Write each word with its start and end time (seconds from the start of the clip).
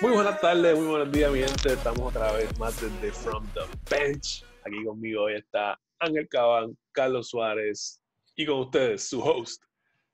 Muy 0.00 0.10
buenas 0.10 0.40
tardes, 0.40 0.76
muy 0.76 0.86
buenos 0.88 1.12
días, 1.12 1.30
mi 1.30 1.38
gente. 1.38 1.72
Estamos 1.72 2.00
otra 2.00 2.32
vez 2.32 2.58
más 2.58 2.80
desde 2.80 3.12
From 3.12 3.46
the 3.54 3.60
Bench. 3.88 4.44
Aquí 4.64 4.84
conmigo 4.84 5.22
hoy 5.22 5.34
está 5.34 5.80
Ángel 6.00 6.28
Cabán, 6.28 6.76
Carlos 6.90 7.28
Suárez 7.28 8.02
y 8.34 8.44
con 8.44 8.58
ustedes 8.58 9.08
su 9.08 9.22
host, 9.22 9.62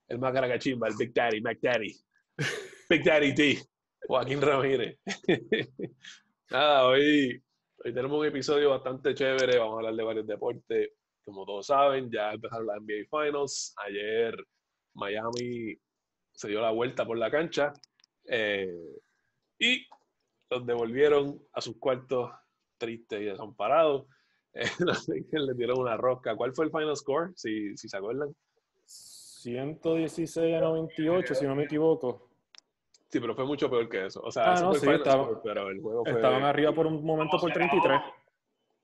el 0.09 0.19
más 0.19 0.35
caracachimba, 0.35 0.89
el 0.89 0.95
Big 0.99 1.15
Daddy, 1.15 1.41
Mac 1.41 1.59
Daddy, 1.63 1.97
Big 2.91 3.05
Daddy 3.05 3.35
T, 3.35 3.59
Joaquín 4.07 4.43
Ramírez. 4.43 4.99
Nada, 6.51 6.87
hoy, 6.87 7.43
hoy 7.83 7.95
tenemos 7.95 8.21
un 8.21 8.27
episodio 8.27 8.71
bastante 8.71 9.15
chévere. 9.15 9.59
Vamos 9.59 9.75
a 9.75 9.77
hablar 9.79 9.95
de 9.95 10.05
varios 10.05 10.27
deportes. 10.27 10.91
Como 11.25 11.47
todos 11.47 11.67
saben, 11.67 12.11
ya 12.11 12.33
empezaron 12.33 12.67
las 12.67 12.83
NBA 12.83 13.09
Finals. 13.09 13.75
Ayer 13.87 14.37
Miami 14.95 15.75
se 16.35 16.49
dio 16.49 16.61
la 16.61 16.71
vuelta 16.71 17.07
por 17.07 17.17
la 17.17 17.31
cancha. 17.31 17.73
Eh, 18.29 18.69
y 19.61 19.87
los 20.51 20.67
devolvieron 20.67 21.41
a 21.53 21.61
sus 21.61 21.77
cuartos 21.77 22.33
tristes 22.79 23.21
y 23.21 23.25
desamparados. 23.27 24.07
Eh, 24.53 24.67
le 25.31 25.55
dieron 25.55 25.79
una 25.79 25.97
rosca. 25.97 26.35
¿Cuál 26.35 26.53
fue 26.53 26.65
el 26.65 26.73
final 26.73 26.97
score? 26.97 27.33
Si, 27.37 27.77
si 27.77 27.89
se 27.89 27.97
acuerdan. 27.97 28.35
116 28.85 30.57
a 30.57 30.61
98, 30.61 31.35
si 31.37 31.47
no 31.47 31.55
me 31.55 31.65
equivoco. 31.65 32.29
Sí, 33.09 33.21
pero 33.21 33.37
fue 33.37 33.45
mucho 33.47 33.71
peor 33.71 33.89
que 33.89 34.07
eso. 34.07 34.21
O 34.23 34.31
sea, 34.33 34.55
Ah, 34.55 34.61
no, 34.61 34.71
fue 34.75 34.81
sí, 34.81 34.91
estaba- 34.91 35.23
score, 35.25 35.41
pero 35.45 35.69
el 35.69 35.81
juego 35.81 36.05
fue. 36.05 36.15
Estaban 36.15 36.43
arriba 36.43 36.73
por 36.73 36.87
un 36.89 37.05
momento 37.05 37.39
por 37.39 37.53
33. 37.53 38.01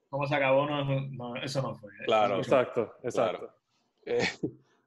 ¿Cómo 0.09 0.27
se 0.29 0.37
acabó? 0.37 0.67
No, 0.69 0.85
no, 0.85 1.37
eso 1.37 1.61
no 1.63 1.75
fue. 1.75 1.91
Claro. 2.05 2.37
Exacto, 2.39 2.95
exacto. 3.03 3.53
Eh, 4.05 4.23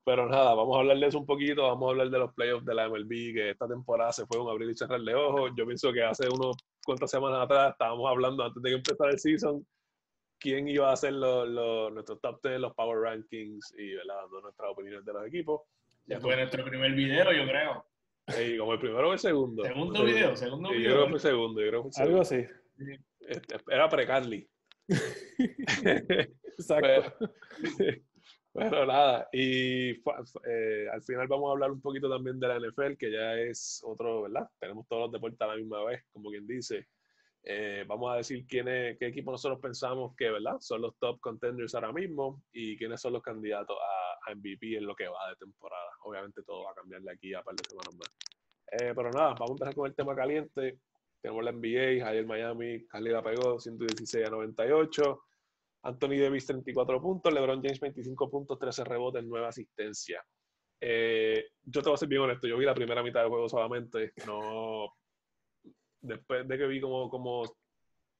pero 0.09 0.27
nada, 0.27 0.55
vamos 0.55 0.75
a 0.75 0.79
hablar 0.79 0.97
de 0.97 1.05
eso 1.05 1.19
un 1.19 1.25
poquito. 1.27 1.61
Vamos 1.67 1.87
a 1.87 1.91
hablar 1.91 2.09
de 2.09 2.17
los 2.17 2.33
playoffs 2.33 2.65
de 2.65 2.73
la 2.73 2.89
MLB, 2.89 3.09
que 3.33 3.49
esta 3.51 3.67
temporada 3.67 4.11
se 4.11 4.25
fue 4.25 4.41
un 4.41 4.49
abrir 4.49 4.67
y 4.67 4.73
cerrar 4.73 4.99
de 5.01 5.13
ojos. 5.13 5.51
Yo 5.55 5.67
pienso 5.67 5.93
que 5.93 6.01
hace 6.01 6.27
unos 6.27 6.57
cuantas 6.83 7.11
semanas 7.11 7.41
atrás 7.43 7.73
estábamos 7.73 8.09
hablando 8.09 8.43
antes 8.43 8.63
de 8.63 8.69
que 8.71 8.75
empezara 8.77 9.11
el 9.11 9.19
season 9.19 9.63
quién 10.39 10.67
iba 10.67 10.91
a 10.91 10.95
ser 10.95 11.13
los, 11.13 11.47
los- 11.47 11.91
nuestros 11.93 12.19
top 12.21 12.39
10, 12.41 12.59
los 12.59 12.73
power 12.73 12.99
rankings 13.01 13.71
y 13.77 13.93
¿verdad? 13.93 14.15
dando 14.23 14.41
nuestras 14.41 14.71
opiniones 14.71 15.05
de 15.05 15.13
los 15.13 15.27
equipos. 15.27 15.61
Ya 16.07 16.19
fue 16.19 16.35
nuestro 16.35 16.65
primer 16.65 16.91
video, 16.93 17.31
yo 17.31 17.43
creo. 17.45 17.85
Y 18.43 18.57
como 18.57 18.73
el 18.73 18.79
primero 18.79 19.09
o 19.09 19.13
el 19.13 19.19
segundo. 19.19 19.63
Segundo 19.63 20.03
video, 20.03 20.35
segundo 20.35 20.69
Sí, 20.69 20.75
yo 20.75 20.79
video. 20.79 20.91
creo 20.93 21.03
que 21.03 21.09
fue 21.09 21.15
el 21.17 21.21
segundo. 21.21 21.61
Yo 21.61 21.67
creo 21.69 21.83
que 21.83 21.89
fue 21.91 22.03
el 22.03 22.09
Algo 22.09 22.21
así. 22.21 22.45
Este, 23.27 23.55
Era 23.69 23.87
pre-Carly. 23.89 24.49
Exacto. 26.57 27.13
Pero, 27.77 28.01
pero 28.59 28.85
nada, 28.85 29.29
y 29.31 29.91
eh, 29.91 30.87
al 30.91 31.01
final 31.01 31.27
vamos 31.27 31.49
a 31.49 31.51
hablar 31.51 31.71
un 31.71 31.81
poquito 31.81 32.09
también 32.09 32.39
de 32.39 32.47
la 32.47 32.59
NFL, 32.59 32.97
que 32.97 33.11
ya 33.11 33.35
es 33.35 33.81
otro, 33.85 34.23
¿verdad? 34.23 34.49
Tenemos 34.59 34.87
todos 34.87 35.03
los 35.03 35.11
deportes 35.11 35.41
a 35.41 35.47
la 35.47 35.55
misma 35.55 35.83
vez, 35.83 36.03
como 36.11 36.29
quien 36.29 36.45
dice. 36.45 36.87
Eh, 37.43 37.85
vamos 37.87 38.11
a 38.11 38.17
decir 38.17 38.45
quiénes, 38.45 38.97
qué 38.97 39.07
equipos 39.07 39.31
nosotros 39.31 39.59
pensamos 39.61 40.13
que, 40.15 40.29
¿verdad? 40.29 40.57
Son 40.59 40.81
los 40.81 40.97
top 40.97 41.19
contenders 41.21 41.73
ahora 41.73 41.93
mismo 41.93 42.43
y 42.51 42.77
quiénes 42.77 42.99
son 42.99 43.13
los 43.13 43.23
candidatos 43.23 43.77
a, 43.77 44.29
a 44.29 44.35
MVP 44.35 44.77
en 44.77 44.85
lo 44.85 44.95
que 44.95 45.07
va 45.07 45.29
de 45.29 45.35
temporada. 45.37 45.89
Obviamente 46.03 46.43
todo 46.43 46.65
va 46.65 46.71
a 46.71 46.75
cambiar 46.75 47.01
de 47.01 47.11
aquí 47.11 47.33
a 47.33 47.41
par 47.41 47.55
de 47.55 47.63
semanas 47.67 47.95
más. 47.95 48.09
Eh, 48.71 48.93
pero 48.95 49.09
nada, 49.11 49.29
vamos 49.33 49.49
a 49.49 49.53
empezar 49.53 49.75
con 49.75 49.87
el 49.87 49.95
tema 49.95 50.15
caliente. 50.15 50.79
Tenemos 51.21 51.43
la 51.43 51.51
NBA, 51.51 52.07
ayer 52.07 52.25
Miami, 52.25 52.85
Cali 52.87 53.09
la 53.09 53.23
pegó 53.23 53.59
116 53.59 54.27
a 54.27 54.29
98. 54.29 55.21
Anthony 55.83 56.19
Davis 56.19 56.45
34 56.45 57.01
puntos, 57.01 57.33
LeBron 57.33 57.61
James 57.61 57.79
25 57.79 58.29
puntos, 58.29 58.59
13 58.59 58.83
rebotes, 58.83 59.23
9 59.23 59.47
asistencias. 59.47 60.23
Eh, 60.81 61.45
yo 61.63 61.81
te 61.81 61.89
voy 61.89 61.95
a 61.95 61.97
ser 61.97 62.07
bien 62.07 62.21
honesto, 62.21 62.47
yo 62.47 62.57
vi 62.57 62.65
la 62.65 62.73
primera 62.73 63.03
mitad 63.03 63.21
del 63.21 63.29
juego 63.29 63.49
solamente, 63.49 64.13
no 64.25 64.93
después 66.01 66.47
de 66.47 66.57
que 66.57 66.67
vi 66.67 66.79
cómo, 66.79 67.09
cómo 67.09 67.43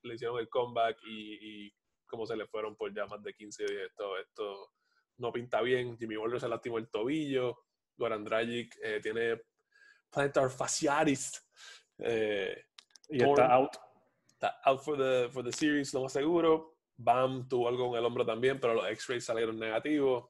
le 0.04 0.16
hicieron 0.16 0.40
el 0.40 0.50
comeback 0.50 0.98
y, 1.06 1.66
y 1.68 1.74
cómo 2.06 2.26
se 2.26 2.36
le 2.36 2.48
fueron 2.48 2.76
por 2.76 2.94
ya 2.94 3.06
más 3.06 3.22
de 3.24 3.34
15 3.34 3.66
días, 3.66 3.84
esto, 3.90 4.18
esto 4.18 4.72
no 5.18 5.32
pinta 5.32 5.62
bien. 5.62 5.98
Jimmy 5.98 6.18
Butler 6.18 6.42
se 6.42 6.50
lastimó 6.50 6.78
el 6.78 6.90
tobillo, 6.90 7.64
Goran 7.98 8.24
Dragic 8.24 8.78
eh, 8.82 9.00
tiene 9.02 9.42
plantar 10.10 10.50
fasciitis, 10.50 11.48
eh, 12.00 12.66
Y 13.10 13.22
está 13.22 13.54
out. 13.54 13.76
está 14.28 14.60
out 14.66 14.82
for 14.82 14.98
the, 14.98 15.30
for 15.30 15.44
the 15.44 15.52
series, 15.52 15.94
lo 15.94 16.04
más 16.04 16.14
seguro. 16.14 16.79
Bam 17.02 17.48
tuvo 17.48 17.70
algo 17.70 17.88
en 17.94 18.00
el 18.00 18.06
hombro 18.06 18.26
también, 18.26 18.60
pero 18.60 18.74
los 18.74 18.90
X-rays 18.90 19.24
salieron 19.24 19.58
negativos. 19.58 20.30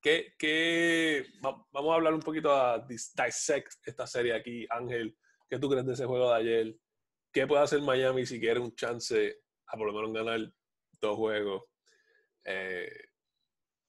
¿Qué, 0.00 0.34
qué, 0.38 1.26
va- 1.44 1.64
vamos 1.72 1.90
a 1.92 1.94
hablar 1.96 2.14
un 2.14 2.20
poquito 2.20 2.52
a 2.52 2.86
dis- 2.86 3.12
dissect 3.14 3.72
esta 3.86 4.06
serie 4.06 4.32
aquí, 4.32 4.64
Ángel. 4.70 5.16
¿Qué 5.50 5.58
tú 5.58 5.68
crees 5.68 5.84
de 5.84 5.94
ese 5.94 6.06
juego 6.06 6.30
de 6.30 6.36
ayer? 6.36 6.76
¿Qué 7.32 7.46
puede 7.48 7.62
hacer 7.62 7.80
Miami 7.80 8.24
si 8.26 8.38
quiere 8.38 8.60
un 8.60 8.74
chance 8.76 9.40
a 9.66 9.76
por 9.76 9.86
lo 9.86 9.92
menos 9.92 10.12
ganar 10.12 10.52
dos 11.00 11.16
juegos? 11.16 11.64
Eh, 12.44 12.90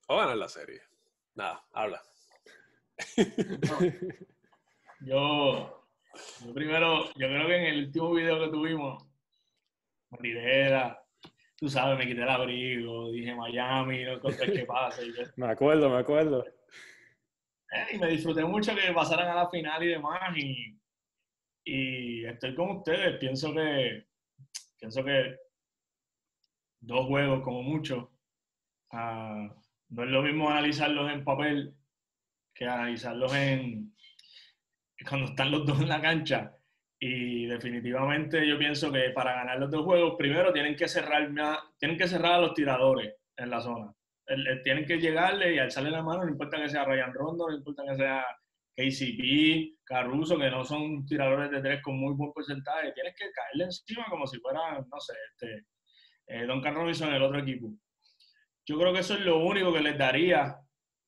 o 0.08 0.18
ganar 0.18 0.38
la 0.38 0.50
serie. 0.50 0.82
Nada, 1.36 1.64
habla. 1.74 2.02
Yo, 5.02 5.88
yo 6.46 6.54
primero, 6.54 7.06
yo 7.14 7.28
creo 7.28 7.48
que 7.48 7.56
en 7.56 7.66
el 7.66 7.86
último 7.86 8.14
video 8.14 8.40
que 8.40 8.48
tuvimos, 8.52 9.04
Rivera, 10.12 11.03
tú 11.64 11.70
sabes, 11.70 11.98
me 11.98 12.06
quité 12.06 12.24
el 12.24 12.30
abrigo, 12.30 13.10
dije 13.10 13.34
Miami, 13.34 14.04
no 14.04 14.14
encontré 14.16 14.52
qué 14.52 14.66
pasa. 14.66 15.02
Me 15.38 15.48
acuerdo, 15.48 15.90
me 15.90 15.98
acuerdo. 15.98 16.46
eh, 16.46 17.86
y 17.94 17.98
me 17.98 18.10
disfruté 18.10 18.44
mucho 18.44 18.76
que 18.76 18.92
pasaran 18.92 19.30
a 19.30 19.36
la 19.36 19.50
final 19.50 19.82
y 19.82 19.88
demás. 19.88 20.38
Y, 20.38 20.78
y 21.64 22.26
estoy 22.26 22.54
con 22.54 22.72
ustedes. 22.72 23.18
Pienso 23.18 23.54
que, 23.54 24.08
pienso 24.78 25.06
que 25.06 25.38
dos 26.82 27.08
juegos 27.08 27.42
como 27.44 27.64
mucho. 27.64 28.12
Ah, 28.92 29.48
no 29.88 30.04
es 30.04 30.10
lo 30.10 30.22
mismo 30.22 30.50
analizarlos 30.50 31.14
en 31.14 31.24
papel 31.24 31.74
que 32.54 32.66
analizarlos 32.66 33.34
en 33.36 33.96
cuando 35.08 35.28
están 35.28 35.50
los 35.50 35.66
dos 35.66 35.80
en 35.80 35.88
la 35.88 36.02
cancha. 36.02 36.58
Y 37.06 37.48
definitivamente 37.48 38.48
yo 38.48 38.58
pienso 38.58 38.90
que 38.90 39.10
para 39.10 39.34
ganar 39.34 39.60
los 39.60 39.70
dos 39.70 39.84
juegos, 39.84 40.16
primero 40.18 40.54
tienen 40.54 40.74
que 40.78 40.88
cerrar 40.88 41.30
tienen 41.78 41.98
que 41.98 42.08
cerrar 42.08 42.36
a 42.36 42.40
los 42.40 42.54
tiradores 42.54 43.14
en 43.36 43.50
la 43.50 43.60
zona. 43.60 43.94
Tienen 44.64 44.86
que 44.86 45.02
llegarle 45.02 45.54
y 45.54 45.60
alzarle 45.60 45.92
la 45.92 46.02
mano, 46.02 46.24
no 46.24 46.32
importa 46.32 46.56
que 46.62 46.70
sea 46.70 46.86
Ryan 46.86 47.14
Rondo, 47.14 47.50
no 47.50 47.58
importa 47.58 47.84
que 47.86 47.96
sea 47.96 48.26
KCP, 48.74 49.84
Caruso, 49.84 50.38
que 50.38 50.50
no 50.50 50.64
son 50.64 51.06
tiradores 51.06 51.52
de 51.52 51.60
tres 51.60 51.82
con 51.82 52.00
muy 52.00 52.14
buen 52.14 52.32
porcentaje. 52.32 52.94
Tienes 52.94 53.16
que 53.18 53.30
caerle 53.32 53.66
encima 53.66 54.06
como 54.10 54.26
si 54.26 54.40
fuera, 54.40 54.80
no 54.80 55.00
sé, 55.02 55.14
este, 55.34 55.66
eh, 56.28 56.46
Duncan 56.46 56.74
Robinson 56.74 57.14
el 57.14 57.22
otro 57.22 57.40
equipo. 57.40 57.70
Yo 58.66 58.80
creo 58.80 58.94
que 58.94 59.00
eso 59.00 59.16
es 59.16 59.26
lo 59.26 59.44
único 59.44 59.74
que 59.74 59.82
les 59.82 59.98
daría, 59.98 60.56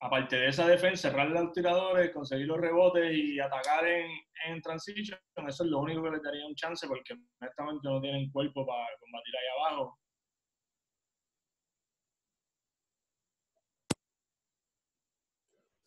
aparte 0.00 0.36
de 0.36 0.48
esa 0.48 0.66
defensa, 0.68 1.10
cerrar 1.10 1.28
a 1.28 1.42
los 1.42 1.52
tiradores, 1.52 2.10
conseguir 2.12 2.46
los 2.46 2.60
rebotes 2.60 3.12
y 3.14 3.40
atacar 3.40 3.86
en, 3.86 4.10
en 4.46 4.60
transition. 4.62 5.18
Eso 5.48 5.64
es 5.64 5.70
lo 5.70 5.78
único 5.80 6.02
que 6.02 6.10
les 6.10 6.22
daría 6.22 6.46
un 6.46 6.54
chance 6.54 6.86
porque 6.86 7.14
honestamente 7.40 7.88
no 7.88 8.00
tienen 8.00 8.30
cuerpo 8.30 8.66
para 8.66 8.86
combatir 9.00 9.34
ahí 9.36 9.70
abajo. 9.70 9.98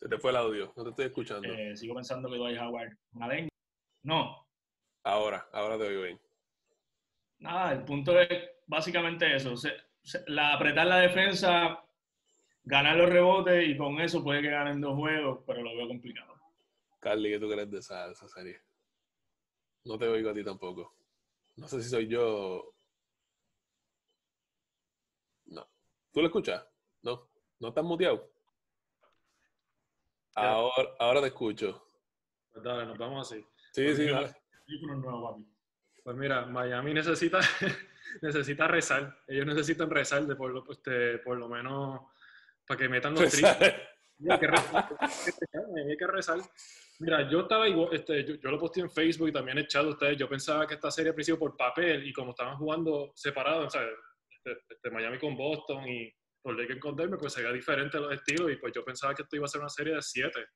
Se 0.00 0.08
te 0.08 0.18
fue 0.18 0.30
el 0.30 0.36
audio, 0.38 0.72
no 0.76 0.82
te 0.84 0.90
estoy 0.90 1.04
escuchando. 1.06 1.48
Eh, 1.52 1.76
sigo 1.76 1.94
pensando 1.94 2.30
que 2.30 2.36
Dwight 2.36 2.58
Howard 2.58 2.96
una 3.12 3.28
lengua. 3.28 3.50
No, 4.02 4.46
Ahora, 5.02 5.48
ahora 5.52 5.78
te 5.78 5.84
oigo 5.84 6.02
bien. 6.02 6.20
nada, 7.38 7.72
el 7.72 7.84
punto 7.84 8.18
es 8.20 8.28
básicamente 8.66 9.34
eso. 9.34 9.56
se- 9.56 9.76
se- 10.02 10.22
la, 10.26 10.54
apretar 10.54 10.86
la 10.86 10.98
defensa, 10.98 11.82
ganar 12.64 12.96
los 12.96 13.10
rebotes 13.10 13.68
y 13.68 13.76
con 13.76 14.00
eso 14.00 14.22
puede 14.22 14.42
que 14.42 14.50
ganen 14.50 14.80
dos 14.80 14.96
juegos, 14.96 15.40
pero 15.46 15.62
lo 15.62 15.76
veo 15.76 15.88
complicado. 15.88 16.34
Carly, 17.00 17.30
¿qué 17.30 17.38
tú 17.38 17.48
crees 17.48 17.70
de 17.70 17.78
esa, 17.78 18.06
de 18.06 18.12
esa 18.12 18.28
serie? 18.28 18.60
No 19.84 19.98
te 19.98 20.06
oigo 20.06 20.30
a 20.30 20.34
ti 20.34 20.44
tampoco. 20.44 20.94
No 21.56 21.66
sé 21.66 21.82
si 21.82 21.88
soy 21.88 22.06
yo. 22.06 22.74
No. 25.46 25.66
¿Tú 26.12 26.20
lo 26.20 26.26
escuchas? 26.26 26.66
No. 27.02 27.28
¿No 27.58 27.68
estás 27.68 27.84
muteado? 27.84 28.30
Ahora, 30.34 30.90
ahora 30.98 31.20
te 31.20 31.26
escucho. 31.28 31.86
Pues 32.52 32.64
dale, 32.64 32.86
nos 32.86 32.98
vamos 32.98 33.30
así. 33.30 33.44
Sí, 33.72 33.94
sí, 33.94 34.06
dale. 34.06 34.34
Teléfono 34.66 34.96
nuevo, 34.96 35.30
papi. 35.30 35.46
Pues 36.02 36.16
mira, 36.16 36.46
Miami 36.46 36.94
necesita, 36.94 37.40
necesita 38.22 38.68
rezar. 38.68 39.18
Ellos 39.26 39.46
necesitan 39.46 39.90
rezar 39.90 40.26
de 40.26 40.36
por, 40.36 40.50
lo, 40.50 40.70
este, 40.70 41.18
por 41.18 41.38
lo 41.38 41.48
menos 41.48 42.00
para 42.70 42.78
que 42.78 42.88
metan 42.88 43.14
los 43.14 43.28
triples. 43.28 43.74
Hay 44.30 44.38
que 44.38 44.46
rezar, 44.46 44.86
hay 45.18 45.96
que. 45.96 46.42
Mira, 47.00 47.28
yo 47.28 47.40
estaba 47.40 47.68
igual, 47.68 47.88
este, 47.92 48.24
yo, 48.24 48.34
yo 48.34 48.50
lo 48.50 48.60
posté 48.60 48.80
en 48.80 48.90
Facebook 48.90 49.30
y 49.30 49.32
también 49.32 49.58
he 49.58 49.62
echado 49.62 49.88
a 49.88 49.92
ustedes. 49.92 50.16
Yo 50.16 50.28
pensaba 50.28 50.68
que 50.68 50.74
esta 50.74 50.90
serie 50.90 51.08
al 51.08 51.14
principio 51.16 51.38
por 51.38 51.56
papel 51.56 52.06
y 52.06 52.12
como 52.12 52.30
estaban 52.30 52.56
jugando 52.56 53.10
separados, 53.16 53.66
o 53.66 53.70
sea, 53.70 53.82
este, 53.82 54.62
este, 54.68 54.90
Miami 54.90 55.18
con 55.18 55.36
Boston 55.36 55.88
y 55.88 56.12
por 56.40 56.56
Lakers 56.56 56.78
con 56.78 56.94
Denver, 56.94 57.18
pues 57.18 57.32
sería 57.32 57.50
diferente 57.50 57.98
los 57.98 58.12
estilos 58.12 58.52
y 58.52 58.56
pues 58.56 58.72
yo 58.72 58.84
pensaba 58.84 59.14
que 59.14 59.22
esto 59.22 59.34
iba 59.34 59.46
a 59.46 59.48
ser 59.48 59.62
una 59.62 59.70
serie 59.70 59.94
de 59.94 60.02
siete. 60.02 60.46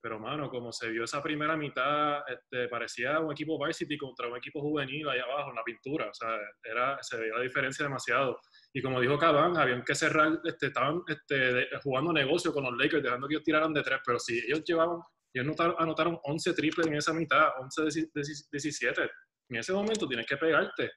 Pero, 0.00 0.20
mano, 0.20 0.48
como 0.48 0.70
se 0.70 0.88
vio 0.88 1.04
esa 1.04 1.20
primera 1.20 1.56
mitad, 1.56 2.20
este, 2.28 2.68
parecía 2.68 3.18
un 3.18 3.32
equipo 3.32 3.58
varsity 3.58 3.98
contra 3.98 4.28
un 4.28 4.36
equipo 4.36 4.60
juvenil 4.60 5.08
allá 5.08 5.24
abajo 5.24 5.50
en 5.50 5.56
la 5.56 5.64
pintura. 5.64 6.10
O 6.10 6.14
sea, 6.14 6.38
era, 6.62 7.02
se 7.02 7.16
veía 7.16 7.34
la 7.34 7.42
diferencia 7.42 7.84
demasiado. 7.84 8.38
Y 8.72 8.82
como 8.82 9.00
dijo 9.00 9.18
Cabán, 9.18 9.56
habían 9.56 9.82
que 9.84 9.94
cerrar, 9.94 10.40
este, 10.44 10.66
estaban 10.66 11.02
este, 11.08 11.68
jugando 11.82 12.12
negocio 12.12 12.52
con 12.52 12.64
los 12.64 12.76
Lakers, 12.76 13.02
dejando 13.02 13.26
que 13.26 13.34
ellos 13.34 13.44
tiraran 13.44 13.72
de 13.72 13.82
tres. 13.82 14.00
Pero 14.04 14.18
si 14.18 14.38
ellos 14.38 14.62
llevaban, 14.64 15.00
ellos 15.32 15.56
anotaron, 15.78 16.18
11 16.22 16.54
triples 16.54 16.86
en 16.86 16.94
esa 16.94 17.12
mitad, 17.12 17.48
11 17.60 18.10
17. 18.52 19.02
En 19.48 19.56
ese 19.56 19.72
momento 19.72 20.06
tienes 20.06 20.26
que 20.26 20.36
pegarte. 20.36 20.92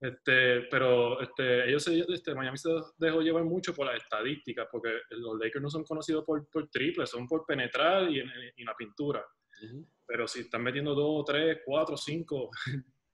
Este, 0.00 0.62
pero 0.62 1.20
este, 1.20 1.68
ellos 1.68 1.86
este, 1.86 2.34
Miami 2.34 2.58
se 2.58 2.70
dejó 2.98 3.20
llevar 3.20 3.44
mucho 3.44 3.72
por 3.72 3.86
las 3.86 4.02
estadísticas, 4.02 4.66
porque 4.70 4.90
los 5.10 5.38
Lakers 5.38 5.62
no 5.62 5.70
son 5.70 5.84
conocidos 5.84 6.24
por, 6.24 6.44
por 6.50 6.68
triples, 6.68 7.08
son 7.08 7.28
por 7.28 7.46
penetrar 7.46 8.10
y 8.10 8.18
en, 8.18 8.28
la 8.64 8.74
pintura. 8.74 9.24
Pero 10.04 10.26
si 10.26 10.40
están 10.40 10.64
metiendo 10.64 10.92
2, 10.96 11.24
3, 11.24 11.58
4, 11.64 11.96
5, 11.96 12.50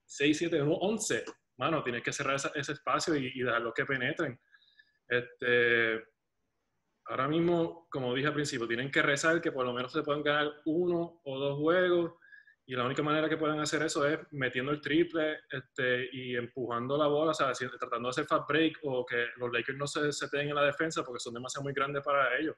6, 0.05 0.37
7, 0.39 0.61
11, 0.63 1.25
mano, 1.59 1.83
tienes 1.83 2.01
que 2.01 2.11
cerrar 2.11 2.35
ese, 2.35 2.71
espacio 2.71 3.15
y, 3.15 3.31
y 3.35 3.43
dejarlos 3.43 3.73
que 3.73 3.85
penetren. 3.85 4.39
Este, 5.07 6.03
ahora 7.05 7.27
mismo, 7.27 7.87
como 7.91 8.13
dije 8.15 8.27
al 8.27 8.33
principio, 8.33 8.67
tienen 8.67 8.89
que 8.89 9.01
rezar 9.01 9.41
que 9.41 9.51
por 9.51 9.65
lo 9.65 9.73
menos 9.73 9.91
se 9.91 10.01
puedan 10.01 10.23
ganar 10.23 10.51
uno 10.65 11.21
o 11.23 11.39
dos 11.39 11.59
juegos 11.59 12.13
y 12.69 12.75
la 12.75 12.85
única 12.85 13.01
manera 13.01 13.27
que 13.27 13.35
pueden 13.35 13.59
hacer 13.59 13.81
eso 13.81 14.07
es 14.07 14.19
metiendo 14.29 14.71
el 14.71 14.79
triple 14.79 15.39
este, 15.49 16.07
y 16.13 16.35
empujando 16.35 16.97
la 16.97 17.07
bola, 17.07 17.31
o 17.31 17.33
sea, 17.33 17.51
tratando 17.51 18.07
de 18.07 18.11
hacer 18.11 18.25
fast 18.25 18.47
break 18.47 18.77
o 18.83 19.03
que 19.03 19.25
los 19.37 19.51
Lakers 19.51 19.75
no 19.75 19.87
se, 19.87 20.11
se 20.11 20.27
en 20.33 20.53
la 20.53 20.63
defensa 20.63 21.03
porque 21.03 21.19
son 21.19 21.33
demasiado 21.33 21.63
muy 21.63 21.73
grandes 21.73 22.03
para 22.03 22.37
ellos. 22.37 22.55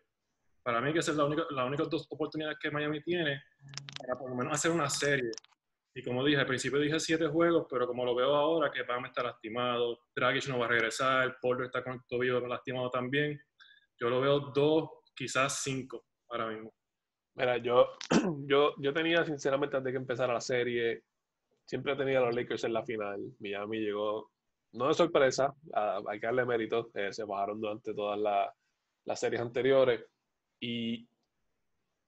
Para 0.62 0.82
mí 0.82 0.92
que 0.92 1.00
esa 1.00 1.12
es 1.12 1.18
la 1.18 1.24
única, 1.24 1.44
las 1.50 1.66
únicas 1.66 1.90
dos 1.90 2.06
oportunidades 2.10 2.58
que 2.60 2.70
Miami 2.70 3.02
tiene 3.02 3.42
para 3.98 4.20
por 4.20 4.30
lo 4.30 4.36
menos 4.36 4.54
hacer 4.54 4.72
una 4.72 4.90
serie. 4.90 5.32
Y 5.94 6.04
como 6.04 6.24
dije, 6.24 6.40
al 6.40 6.48
principio 6.48 6.80
dije 6.80 7.00
siete 7.00 7.28
juegos, 7.28 7.68
pero 7.70 7.86
como 7.86 8.06
lo 8.06 8.16
veo 8.16 8.34
ahora, 8.34 8.72
que 8.72 8.86
Pam 8.86 9.06
está 9.06 9.24
lastimado, 9.24 10.00
Dragic 10.16 10.48
no 10.48 10.60
va 10.60 10.66
a 10.66 10.70
regresar, 10.70 11.38
Porter 11.42 11.66
está 11.66 11.84
con 11.84 11.94
el 11.94 12.00
tobillo 12.08 12.40
lastimado 12.48 12.90
también, 12.90 13.40
yo 14.00 14.10
lo 14.10 14.22
veo 14.22 14.40
dos, 14.40 14.90
quizás 15.16 15.62
cinco 15.64 16.06
ahora 16.30 16.48
mismo. 16.48 16.74
Mira, 17.36 17.58
yo, 17.58 17.98
yo, 18.48 18.74
yo 18.80 18.94
tenía, 18.94 19.26
sinceramente, 19.26 19.78
antes 19.78 19.86
de 19.86 19.92
que 19.92 20.02
empezara 20.02 20.34
la 20.34 20.42
serie, 20.42 21.04
siempre 21.66 21.96
tenía 21.96 22.20
a 22.20 22.24
los 22.24 22.36
Lakers 22.36 22.64
en 22.64 22.74
la 22.74 22.84
final. 22.84 23.20
Miami 23.40 23.80
llegó, 23.80 24.32
no 24.74 24.88
de 24.88 24.94
sorpresa, 24.94 25.54
hay 25.74 26.20
que 26.20 26.26
darle 26.26 26.46
mérito, 26.46 26.90
eh, 26.96 27.14
se 27.14 27.24
bajaron 27.24 27.60
durante 27.62 27.94
todas 27.94 28.20
las 29.06 29.20
series 29.20 29.42
anteriores. 29.42 30.06
Y, 30.60 31.08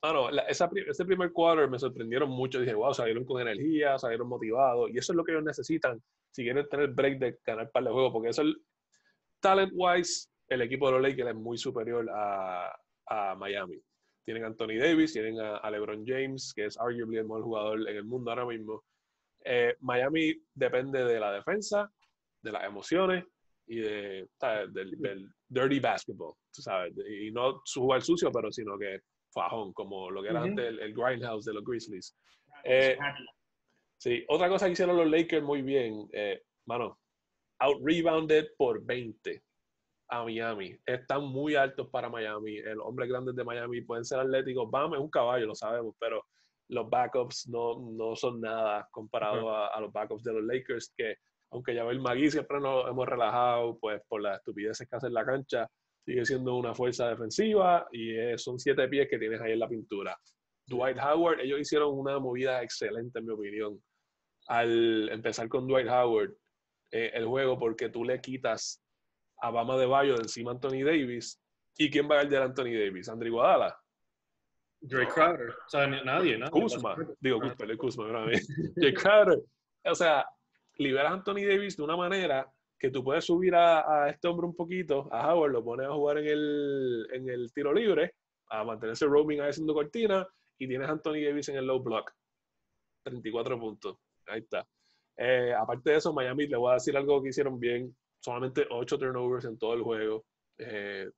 bueno, 0.03 0.29
ese 0.49 1.05
primer 1.05 1.31
quarter 1.31 1.69
me 1.69 1.79
sorprendieron 1.79 2.29
mucho. 2.29 2.59
Dije, 2.59 2.73
wow, 2.73 2.93
salieron 2.93 3.23
con 3.23 3.41
energía, 3.41 3.97
salieron 3.97 4.27
motivados. 4.27 4.89
Y 4.91 4.97
eso 4.97 5.13
es 5.13 5.17
lo 5.17 5.23
que 5.23 5.31
ellos 5.31 5.45
necesitan 5.45 6.01
si 6.29 6.43
quieren 6.43 6.67
tener 6.67 6.89
break 6.89 7.19
de 7.19 7.39
ganar 7.45 7.71
par 7.71 7.83
de 7.85 7.91
juegos, 7.91 8.11
porque 8.11 8.29
eso, 8.29 8.43
talent-wise, 9.39 10.29
el 10.49 10.61
equipo 10.61 10.87
de 10.87 10.93
los 10.93 11.01
Lakers 11.01 11.29
es 11.29 11.35
muy 11.35 11.57
superior 11.57 12.09
a, 12.13 12.75
a 13.07 13.35
Miami. 13.35 13.79
Tienen 14.25 14.43
a 14.43 14.47
Anthony 14.47 14.77
Davis, 14.79 15.13
tienen 15.13 15.39
a, 15.39 15.69
LeBron 15.69 16.03
James, 16.05 16.51
que 16.53 16.65
es 16.65 16.77
arguably 16.77 17.17
el 17.17 17.25
mejor 17.25 17.43
jugador 17.43 17.89
en 17.89 17.95
el 17.95 18.03
mundo 18.03 18.31
ahora 18.31 18.45
mismo. 18.45 18.83
Eh, 19.45 19.75
Miami 19.79 20.33
depende 20.53 21.05
de 21.05 21.19
la 21.19 21.31
defensa, 21.31 21.89
de 22.41 22.51
las 22.51 22.63
emociones 22.65 23.25
y 23.67 23.79
de, 23.79 24.27
del, 24.71 25.29
dirty 25.47 25.79
basketball, 25.79 26.33
sabes. 26.51 26.93
Y 27.07 27.31
no 27.31 27.61
su 27.63 27.81
jugar 27.81 28.01
sucio, 28.01 28.31
pero 28.31 28.51
sino 28.51 28.77
que 28.77 28.99
fajón, 29.33 29.73
como 29.73 30.09
lo 30.11 30.21
que 30.21 30.29
era 30.29 30.41
antes 30.41 30.65
el, 30.65 30.93
grindhouse 30.93 31.45
de 31.45 31.53
los 31.53 31.63
Grizzlies. 31.63 32.15
Eh, 32.63 32.97
sí, 33.97 34.23
otra 34.27 34.47
cosa 34.47 34.67
que 34.67 34.73
hicieron 34.73 34.97
los 34.97 35.09
Lakers 35.09 35.43
muy 35.43 35.61
bien, 35.61 36.07
eh, 36.13 36.41
mano, 36.65 36.99
out-rebounded 37.59 38.49
por 38.57 38.83
20 38.83 39.43
a 40.09 40.23
Miami. 40.23 40.77
Están 40.85 41.23
muy 41.23 41.55
altos 41.55 41.89
para 41.89 42.09
Miami. 42.09 42.61
Los 42.61 42.85
hombres 42.85 43.09
grandes 43.09 43.35
de 43.35 43.43
Miami 43.43 43.81
pueden 43.81 44.05
ser 44.05 44.19
atléticos. 44.19 44.69
Bam 44.69 44.93
es 44.93 44.99
un 44.99 45.09
caballo, 45.09 45.47
lo 45.47 45.55
sabemos, 45.55 45.95
pero 45.99 46.25
los 46.69 46.89
backups 46.89 47.47
no, 47.49 47.79
no 47.79 48.15
son 48.15 48.41
nada 48.41 48.87
comparado 48.91 49.55
a, 49.55 49.79
los 49.79 49.91
backups 49.91 50.23
de 50.23 50.33
los 50.33 50.43
Lakers, 50.43 50.93
que 50.95 51.15
aunque 51.51 51.75
ya 51.75 51.83
el 51.83 51.99
Magui 51.99 52.31
siempre 52.31 52.59
nos 52.59 52.87
hemos 52.89 53.07
relajado, 53.07 53.77
pues 53.79 54.01
por 54.07 54.21
las 54.21 54.37
estupideces 54.37 54.87
que 54.87 54.95
hace 54.95 55.07
en 55.07 55.13
la 55.13 55.25
cancha, 55.25 55.69
sigue 56.05 56.25
siendo 56.25 56.55
una 56.55 56.73
fuerza 56.75 57.09
defensiva 57.09 57.87
y 57.91 58.15
son 58.37 58.59
siete 58.59 58.87
pies 58.87 59.07
que 59.09 59.17
tienes 59.17 59.41
ahí 59.41 59.53
en 59.53 59.59
la 59.59 59.69
pintura. 59.69 60.17
Dwight 60.67 60.97
Howard, 60.97 61.39
ellos 61.41 61.59
hicieron 61.59 61.97
una 61.97 62.19
movida 62.19 62.61
excelente, 62.61 63.19
en 63.19 63.25
mi 63.25 63.33
opinión, 63.33 63.81
al 64.47 65.09
empezar 65.09 65.47
con 65.49 65.67
Dwight 65.67 65.87
Howard 65.87 66.33
eh, 66.91 67.11
el 67.13 67.25
juego, 67.25 67.57
porque 67.57 67.89
tú 67.89 68.03
le 68.03 68.19
quitas 68.21 68.81
a 69.41 69.51
Bama 69.51 69.77
de 69.77 69.85
Bayo 69.85 70.15
de 70.15 70.21
encima 70.23 70.51
Anthony 70.51 70.83
Davis. 70.83 71.41
¿Y 71.77 71.89
quién 71.89 72.09
va 72.09 72.19
a 72.19 72.25
de 72.25 72.37
Anthony 72.37 72.77
Davis? 72.77 73.09
¿Andri 73.09 73.29
Guadala? 73.29 73.77
Drake 74.79 75.11
Crowder. 75.11 75.49
O 75.49 75.69
sea, 75.69 75.87
nadie, 75.87 76.37
¿no? 76.37 76.49
Kuzma. 76.51 76.95
Digo, 77.19 77.39
Kuzma, 77.39 77.77
Kuzma, 77.77 78.25
Drake 78.75 78.93
Crowder. 79.01 79.39
O 79.85 79.95
sea, 79.95 80.25
liberas 80.77 81.11
a 81.11 81.15
Anthony 81.15 81.45
Davis 81.47 81.77
de 81.77 81.83
una 81.83 81.95
manera 81.95 82.51
que 82.83 82.91
tú 82.91 83.01
puedes 83.01 83.23
subir 83.23 83.55
a, 83.55 84.09
este 84.09 84.27
hombre 84.27 84.45
un 84.45 84.57
poquito, 84.57 85.07
a 85.09 85.33
Howard, 85.33 85.53
lo 85.53 85.63
pones 85.63 85.87
a 85.87 85.93
jugar 85.93 86.17
en 86.17 86.27
el, 86.27 87.07
en 87.13 87.29
el 87.29 87.53
tiro 87.53 87.71
libre, 87.71 88.15
a 88.49 88.65
mantenerse 88.65 89.05
roaming 89.05 89.39
ahí 89.39 89.51
haciendo 89.51 89.73
cortina, 89.73 90.27
y 90.57 90.67
tienes 90.67 90.89
a 90.89 90.91
Anthony 90.91 91.23
Davis 91.23 91.47
en 91.47 91.55
el 91.55 91.65
low 91.65 91.81
block. 91.81 92.13
34 93.03 93.57
puntos. 93.57 93.97
Ahí 94.27 94.41
está. 94.41 94.67
Eh, 95.15 95.53
aparte 95.57 95.91
de 95.91 95.95
eso, 95.95 96.11
Miami, 96.11 96.45
le 96.47 96.57
voy 96.57 96.71
a 96.71 96.73
decir 96.73 96.97
algo 96.97 97.23
que 97.23 97.29
hicieron 97.29 97.57
bien 97.57 97.95
solamente 98.19 98.67
8 98.69 98.99
turnovers 98.99 99.45
en 99.45 99.57
todo 99.57 99.75
el 99.75 99.81
juego. 99.81 100.25
Eh, 100.57 101.09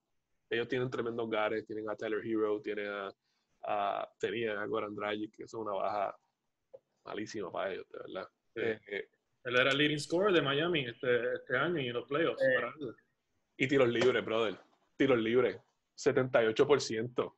ellos 0.52 0.68
tienen 0.68 0.92
tremendos 0.92 1.28
gares, 1.32 1.66
tienen 1.66 1.90
a 1.90 1.96
Tyler 1.96 2.22
Hero, 2.24 2.62
tienen 2.62 2.90
a, 2.90 3.12
a 3.64 4.08
tenían 4.20 4.60
a 4.60 4.68
Goran 4.68 4.94
Dragic, 4.94 5.36
que 5.36 5.44
es 5.46 5.54
una 5.56 5.72
baja 5.72 6.16
malísima 7.06 7.52
para 7.52 7.74
ellos, 7.74 7.88
de 7.90 7.98
verdad. 7.98 8.30
Eh, 8.54 9.10
él 9.46 9.56
era 9.56 9.72
el 9.72 9.78
leading 9.78 10.00
scorer 10.00 10.34
de 10.34 10.42
Miami 10.42 10.86
este, 10.86 11.36
este 11.36 11.56
año 11.56 11.80
y 11.80 11.88
en 11.88 11.94
los 11.94 12.08
playoffs. 12.08 12.42
y 13.58 13.68
tiros 13.68 13.88
libres, 13.88 14.26
brother. 14.26 14.58
Tiros 14.98 15.20
libres. 15.20 15.58
78%. 15.98 17.34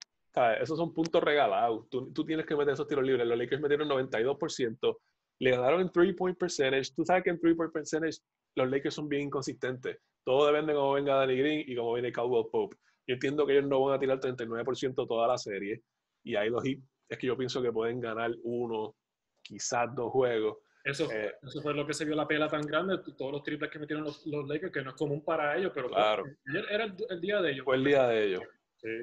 Esos 0.62 0.78
son 0.78 0.94
puntos 0.94 1.22
regalados. 1.22 1.90
Tú, 1.90 2.14
tú, 2.14 2.26
tienes 2.26 2.46
que 2.46 2.56
meter 2.56 2.74
esos 2.74 2.88
tiros 2.88 3.04
libres. 3.04 3.28
Los 3.28 3.38
Lakers 3.38 3.62
metieron 3.62 3.90
92%. 3.90 4.98
Le 5.40 5.52
ganaron 5.52 5.82
en 5.82 5.92
three-point 5.92 6.38
percentage. 6.38 6.94
Tú 6.96 7.04
sabes 7.04 7.24
que 7.24 7.30
en 7.30 7.40
three-point 7.40 7.74
percentage 7.74 8.20
los 8.56 8.70
Lakers 8.70 8.96
son 8.96 9.10
bien 9.10 9.24
inconsistentes. 9.24 10.00
Todo 10.24 10.48
depende 10.48 10.74
de 10.74 10.80
cómo 10.80 10.94
venga 10.94 11.16
Danny 11.16 11.38
Green 11.38 11.64
y 11.68 11.76
cómo 11.76 11.94
viene 11.94 12.12
Cowboy 12.12 12.46
Pope. 12.52 12.78
Yo 13.06 13.16
entiendo 13.16 13.46
que 13.46 13.54
ellos 13.54 13.70
no 13.70 13.82
van 13.82 13.96
a 13.96 14.00
tirar 14.00 14.20
39% 14.20 15.08
toda 15.08 15.28
la 15.28 15.38
serie. 15.38 15.84
Y 16.24 16.36
ahí 16.36 16.50
los 16.50 16.66
hits 16.66 16.86
es 17.10 17.18
que 17.18 17.28
yo 17.28 17.38
pienso 17.38 17.62
que 17.62 17.72
pueden 17.72 18.00
ganar 18.00 18.32
uno, 18.44 18.96
quizás 19.42 19.94
dos 19.96 20.12
juegos. 20.12 20.58
Eso, 20.88 21.12
eh, 21.12 21.36
eso 21.44 21.62
fue 21.62 21.74
lo 21.74 21.86
que 21.86 21.94
se 21.94 22.06
vio 22.06 22.16
la 22.16 22.26
pela 22.26 22.48
tan 22.48 22.62
grande, 22.62 23.00
todos 23.18 23.34
los 23.34 23.44
triples 23.44 23.70
que 23.70 23.78
metieron 23.78 24.06
los, 24.06 24.26
los 24.26 24.48
Lakers, 24.48 24.72
que 24.72 24.82
no 24.82 24.92
es 24.92 24.96
común 24.96 25.22
para 25.22 25.58
ellos, 25.58 25.74
pero 25.76 25.90
claro. 25.90 26.24
era 26.70 26.86
el, 26.86 27.22
día 27.22 27.42
de 27.42 27.52
ellos. 27.52 27.66
Fue 27.66 27.76
el 27.76 27.84
día 27.84 28.08
de 28.08 28.24
ellos. 28.24 28.44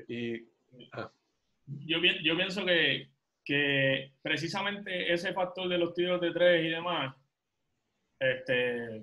Y, 0.08 0.44
yo, 1.86 1.98
yo 2.22 2.36
pienso 2.36 2.64
que, 2.64 3.10
que 3.44 4.14
precisamente 4.22 5.12
ese 5.12 5.34
factor 5.34 5.68
de 5.68 5.76
los 5.76 5.92
tiros 5.92 6.22
de 6.22 6.30
tres 6.32 6.64
y 6.64 6.70
demás, 6.70 7.14
este, 8.18 9.02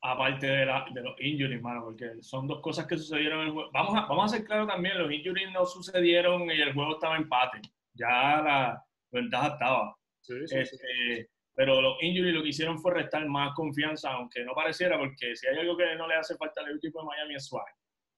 aparte 0.00 0.46
de, 0.46 0.64
la, 0.64 0.86
de 0.94 1.02
los 1.02 1.20
injuries, 1.20 1.60
mano, 1.60 1.84
porque 1.84 2.22
son 2.22 2.46
dos 2.46 2.62
cosas 2.62 2.86
que 2.86 2.96
sucedieron 2.96 3.42
en 3.42 3.46
el 3.48 3.52
juego. 3.52 3.70
Vamos 3.70 3.94
a, 3.98 4.06
vamos 4.06 4.32
a 4.32 4.36
ser 4.38 4.46
claros 4.46 4.66
también, 4.66 4.96
los 4.96 5.12
injuries 5.12 5.52
no 5.52 5.66
sucedieron 5.66 6.50
y 6.50 6.58
el 6.58 6.72
juego 6.72 6.94
estaba 6.94 7.18
empate. 7.18 7.60
Ya 7.92 8.08
la 8.08 8.86
ventaja 9.10 9.48
estaba. 9.48 9.94
Este, 10.26 11.28
pero 11.54 11.80
los 11.80 12.02
injuries 12.02 12.34
lo 12.34 12.42
que 12.42 12.48
hicieron 12.48 12.78
fue 12.78 12.94
restar 12.94 13.26
más 13.28 13.54
confianza, 13.54 14.10
aunque 14.12 14.44
no 14.44 14.54
pareciera, 14.54 14.98
porque 14.98 15.36
si 15.36 15.46
hay 15.46 15.58
algo 15.58 15.76
que 15.76 15.94
no 15.96 16.08
le 16.08 16.14
hace 16.14 16.36
falta 16.36 16.62
al 16.62 16.76
equipo 16.76 17.00
de 17.00 17.06
Miami 17.06 17.34
es 17.34 17.46
swag. 17.46 17.66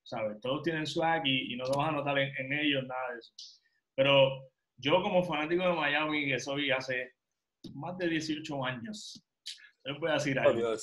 ¿Sabes? 0.05 0.39
Todos 0.41 0.63
tienen 0.63 0.87
swag 0.87 1.27
y, 1.27 1.57
no 1.57 1.65
lo 1.65 1.79
vas 1.79 1.89
a 1.89 1.93
notar 1.93 2.19
en, 2.19 2.53
ellos 2.53 2.85
nada 2.87 3.13
de 3.13 3.19
eso. 3.19 3.33
Pero 3.97 4.51
yo 4.77 5.03
como 5.03 5.25
fanático 5.25 5.67
de 5.67 5.75
Miami, 5.75 6.27
que 6.27 6.39
soy 6.39 6.71
hace 6.71 7.15
más 7.73 7.97
de 7.99 8.09
18 8.09 8.65
años, 8.65 9.25
les 9.85 9.99
voy 9.99 10.11
a 10.11 10.15
decir 10.15 10.39
algo. 10.39 10.75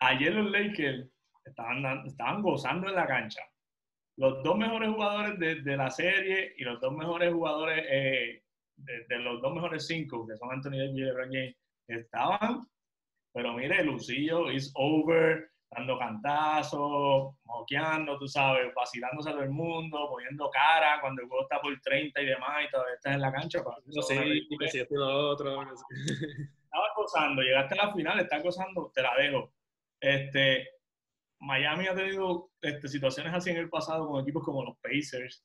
Ayer 0.00 0.32
los 0.32 0.50
Lakers 0.50 1.08
estaban, 1.44 2.06
estaban 2.06 2.42
gozando 2.42 2.88
en 2.88 2.94
la 2.94 3.06
cancha. 3.06 3.42
Los 4.16 4.42
dos 4.42 4.56
mejores 4.56 4.90
jugadores 4.90 5.64
de, 5.64 5.76
la 5.76 5.90
serie 5.90 6.54
y 6.56 6.64
los 6.64 6.80
dos 6.80 6.92
mejores 6.92 7.32
jugadores 7.32 7.84
eh, 7.88 8.44
de, 8.84 9.18
los 9.18 9.40
dos 9.40 9.54
mejores 9.54 9.86
cinco, 9.86 10.26
que 10.26 10.36
son 10.36 10.52
Anthony 10.52 10.78
Davis 10.78 10.96
y 10.96 11.00
LeBron 11.00 11.32
James, 11.32 11.56
estaban, 11.88 12.66
pero 13.32 13.54
mire, 13.54 13.82
Lucillo 13.84 14.50
is 14.50 14.72
over, 14.74 15.48
dando 15.70 15.98
cantazos, 15.98 17.34
moqueando, 17.44 18.18
tú 18.18 18.28
sabes, 18.28 18.72
vacilándose 18.74 19.30
a 19.30 19.32
todo 19.32 19.42
el 19.42 19.50
mundo, 19.50 20.08
poniendo 20.10 20.50
cara 20.50 21.00
cuando 21.00 21.22
el 21.22 21.28
juego 21.28 21.44
está 21.44 21.60
por 21.60 21.78
30 21.80 22.20
y 22.20 22.26
demás 22.26 22.64
y 22.66 22.70
todavía 22.70 22.94
estás 22.94 23.14
en 23.14 23.20
la 23.20 23.32
cancha. 23.32 23.64
Para 23.64 23.76
No 23.86 24.02
sé, 24.02 24.16
si 24.70 24.78
esto 24.80 24.94
lo 24.94 25.30
otro. 25.30 25.62
Estabas 25.62 26.90
gozando, 26.96 27.42
llegaste 27.42 27.78
a 27.78 27.86
la 27.86 27.94
final, 27.94 28.20
estás 28.20 28.42
gozando, 28.42 28.90
te 28.94 29.02
la 29.02 29.14
dejo. 29.16 29.52
Este, 30.00 30.68
Miami 31.40 31.86
ha 31.86 31.94
tenido 31.94 32.50
este, 32.60 32.88
situaciones 32.88 33.32
así 33.32 33.50
en 33.50 33.56
el 33.56 33.70
pasado 33.70 34.08
con 34.08 34.20
equipos 34.20 34.44
como 34.44 34.64
los 34.64 34.76
Pacers, 34.78 35.44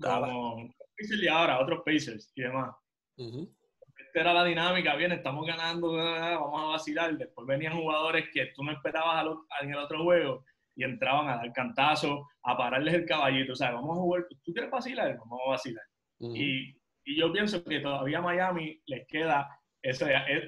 como 0.00 0.68
Pacers 0.96 1.22
y 1.22 1.28
ahora 1.28 1.60
otros 1.60 1.82
Pacers 1.84 2.32
y 2.34 2.42
demás. 2.42 2.74
Ujú. 3.16 3.54
Esta 3.96 4.20
era 4.20 4.32
la 4.34 4.44
dinámica, 4.44 4.96
bien, 4.96 5.12
estamos 5.12 5.46
ganando, 5.46 5.92
vamos 5.94 6.60
a 6.62 6.66
vacilar. 6.66 7.16
Después 7.16 7.46
venían 7.46 7.76
jugadores 7.76 8.28
que 8.32 8.46
tú 8.54 8.62
no 8.64 8.72
esperabas 8.72 9.26
en 9.62 9.70
el 9.70 9.78
otro 9.78 10.02
juego 10.02 10.44
y 10.76 10.82
entraban 10.84 11.28
a 11.28 11.36
dar 11.36 11.52
cantazos, 11.52 12.20
a 12.42 12.56
pararles 12.56 12.94
el 12.94 13.06
caballito. 13.06 13.52
O 13.52 13.56
sea, 13.56 13.72
vamos 13.72 13.96
a 13.96 14.00
jugar, 14.00 14.26
¿tú 14.42 14.52
quieres 14.52 14.70
vacilar? 14.70 15.16
Vamos 15.18 15.40
a 15.46 15.50
vacilar. 15.50 15.84
Ujú. 16.18 16.34
Y, 16.34 16.76
y 17.04 17.18
yo 17.18 17.32
pienso 17.32 17.62
que 17.64 17.80
todavía 17.80 18.18
a 18.18 18.22
Miami 18.22 18.80
les 18.86 19.06
queda 19.06 19.48
eso, 19.82 20.06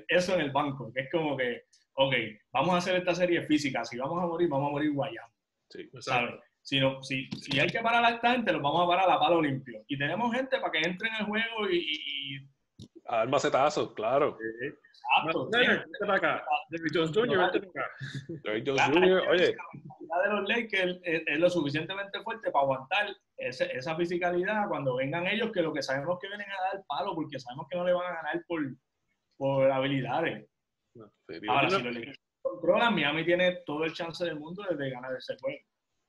eso 0.08 0.34
en 0.34 0.40
el 0.40 0.50
banco, 0.50 0.90
que 0.92 1.02
es 1.02 1.10
como 1.12 1.36
que, 1.36 1.64
ok, 1.94 2.14
vamos 2.52 2.74
a 2.74 2.78
hacer 2.78 2.96
esta 2.96 3.14
serie 3.14 3.42
física, 3.42 3.84
si 3.84 3.98
vamos 3.98 4.22
a 4.22 4.26
morir, 4.26 4.48
vamos 4.48 4.68
a 4.68 4.72
morir 4.72 4.92
guayando, 4.92 5.32
Sí. 5.70 5.88
¿sabes? 6.00 6.34
Si, 6.66 6.80
no, 6.80 7.00
si, 7.00 7.28
si 7.30 7.60
hay 7.60 7.68
que 7.68 7.78
parar 7.80 8.04
a 8.04 8.08
esta 8.16 8.32
gente, 8.32 8.52
los 8.52 8.60
vamos 8.60 8.82
a 8.84 8.88
parar 8.88 9.08
a 9.08 9.20
palo 9.20 9.40
limpio. 9.40 9.84
Y 9.86 9.96
tenemos 9.96 10.34
gente 10.34 10.58
para 10.58 10.72
que 10.72 10.80
entre 10.80 11.08
en 11.08 11.14
el 11.14 11.24
juego 11.26 11.70
y... 11.70 11.76
y- 11.76 12.36
y- 12.38 12.48
A 13.04 13.18
dar 13.18 13.28
macetazos, 13.28 13.94
claro. 13.94 14.36
exacto, 15.28 15.48
vente 15.84 15.98
para 16.00 16.14
acá. 16.16 16.44
David 16.70 16.90
Jones 16.92 17.10
Jr., 17.14 17.38
vente 17.52 17.60
para 17.68 17.86
acá. 17.86 17.94
Derrick 18.42 18.66
Jones 18.66 18.82
Jr., 18.92 19.28
oye, 19.30 19.56
La 20.08 20.22
de 20.22 20.28
los 20.34 20.48
Lakers 20.48 20.98
es, 21.04 21.22
es 21.24 21.38
lo 21.38 21.48
suficientemente 21.50 22.20
fuerte 22.24 22.50
para 22.50 22.64
aguantar 22.64 23.16
ese- 23.36 23.70
esa 23.76 23.94
fisicalidad 23.94 24.66
cuando 24.68 24.96
vengan 24.96 25.24
ellos, 25.28 25.52
que 25.52 25.62
lo 25.62 25.72
que 25.72 25.82
sabemos 25.84 26.18
que 26.20 26.26
vienen 26.26 26.48
a 26.50 26.62
dar 26.74 26.84
palo, 26.88 27.14
porque 27.14 27.38
sabemos 27.38 27.68
que 27.70 27.78
no 27.78 27.84
le 27.84 27.92
van 27.92 28.06
a 28.12 28.16
ganar 28.16 28.42
por, 28.48 28.60
por 29.36 29.70
habilidades. 29.70 30.48
Ahora, 31.48 31.70
si 31.70 31.82
los 31.84 31.94
Lakers 31.94 32.20
controlan, 32.42 32.92
Miami 32.96 33.24
tiene 33.24 33.58
todo 33.64 33.84
el 33.84 33.92
chance 33.92 34.24
del 34.24 34.40
mundo 34.40 34.64
de 34.68 34.90
ganar 34.90 35.14
ese 35.16 35.36
juego. 35.40 35.60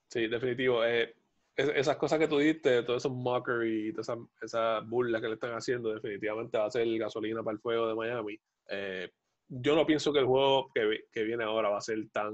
Sí, 0.10 0.28
definitivo. 0.28 0.84
Eh, 0.86 1.16
es- 1.56 1.70
esas 1.76 1.98
cosas 1.98 2.20
que 2.20 2.28
tú 2.28 2.38
diste, 2.38 2.84
todos 2.84 3.04
esos 3.04 3.12
mockery 3.12 3.92
todas 3.92 4.10
esas 4.10 4.20
esa 4.42 4.80
burlas 4.82 5.22
que 5.22 5.28
le 5.28 5.34
están 5.36 5.52
haciendo, 5.54 5.94
definitivamente 5.94 6.58
va 6.58 6.66
a 6.66 6.72
ser 6.72 6.88
gasolina 6.98 7.44
para 7.44 7.56
el 7.56 7.62
fuego 7.62 7.88
de 7.88 7.96
Miami. 7.96 8.40
Eh, 8.70 9.12
yo 9.50 9.76
no 9.76 9.86
pienso 9.86 10.12
que 10.14 10.20
el 10.20 10.26
juego 10.26 10.70
que, 10.74 11.06
que 11.12 11.24
viene 11.24 11.44
ahora 11.44 11.70
va 11.70 11.78
a 11.78 11.82
ser 11.82 12.10
tan 12.12 12.34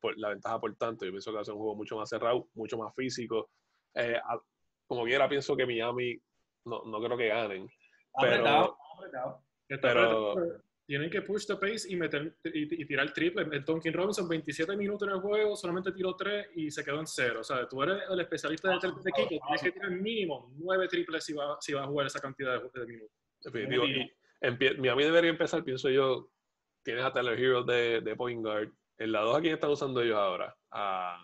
por, 0.00 0.18
la 0.18 0.28
ventaja 0.30 0.60
por 0.60 0.74
tanto. 0.76 1.04
Yo 1.04 1.10
pienso 1.12 1.30
que 1.30 1.36
va 1.36 1.40
a 1.42 1.44
ser 1.44 1.54
un 1.54 1.60
juego 1.60 1.76
mucho 1.76 1.96
más 1.96 2.08
cerrado, 2.08 2.48
mucho 2.54 2.76
más 2.78 2.94
físico. 2.94 3.50
Eh, 3.94 4.16
a- 4.22 4.40
como 4.86 5.04
quiera, 5.04 5.28
pienso 5.28 5.56
que 5.56 5.66
Miami 5.66 6.16
no, 6.66 6.82
no 6.84 7.00
creo 7.02 7.16
que 7.16 7.28
ganen. 7.28 7.68
Pero- 8.20 8.32
Apretado, 8.34 8.76
Pero- 9.00 9.40
apretado, 9.78 10.34
pero 10.34 10.62
Tienen 10.86 11.10
que 11.10 11.20
push 11.22 11.46
the 11.46 11.56
pace 11.56 11.88
y, 11.92 11.96
meter, 11.96 12.36
y, 12.44 12.82
y 12.82 12.86
tirar 12.86 13.12
triple. 13.12 13.46
El 13.50 13.64
Tonkin 13.64 13.92
Robinson, 13.92 14.28
27 14.28 14.76
minutos 14.76 15.08
en 15.08 15.14
el 15.14 15.20
juego, 15.20 15.56
solamente 15.56 15.90
tiró 15.90 16.14
3 16.14 16.50
y 16.54 16.70
se 16.70 16.84
quedó 16.84 17.00
en 17.00 17.06
0. 17.08 17.40
O 17.40 17.44
sea, 17.44 17.66
tú 17.68 17.82
eres 17.82 18.04
el 18.08 18.20
especialista 18.20 18.70
de 18.70 18.78
triples 18.78 19.02
de 19.04 19.10
equipo, 19.10 19.28
tienes 19.46 19.62
que 19.62 19.72
tirar 19.72 19.90
mínimo 19.90 20.52
9 20.58 20.86
triples 20.88 21.24
si 21.24 21.32
vas 21.32 21.56
si 21.60 21.72
va 21.72 21.82
a 21.82 21.86
jugar 21.88 22.06
esa 22.06 22.20
cantidad 22.20 22.62
de, 22.62 22.80
de 22.80 22.86
minutos. 22.86 23.16
Bien. 23.52 24.10
Y 24.74 24.78
Miami 24.80 25.04
debería 25.04 25.30
empezar, 25.30 25.64
pienso 25.64 25.88
yo. 25.90 26.30
Tienes 26.84 27.04
a 27.04 27.12
Tyler 27.12 27.38
Hero 27.38 27.64
de, 27.64 28.00
de 28.00 28.14
point 28.14 28.40
guard. 28.44 28.70
En 28.98 29.10
la 29.10 29.22
2, 29.22 29.36
¿a 29.36 29.40
quién 29.40 29.54
están 29.54 29.70
usando 29.70 30.00
ellos 30.00 30.16
ahora? 30.16 30.56
A 30.70 31.20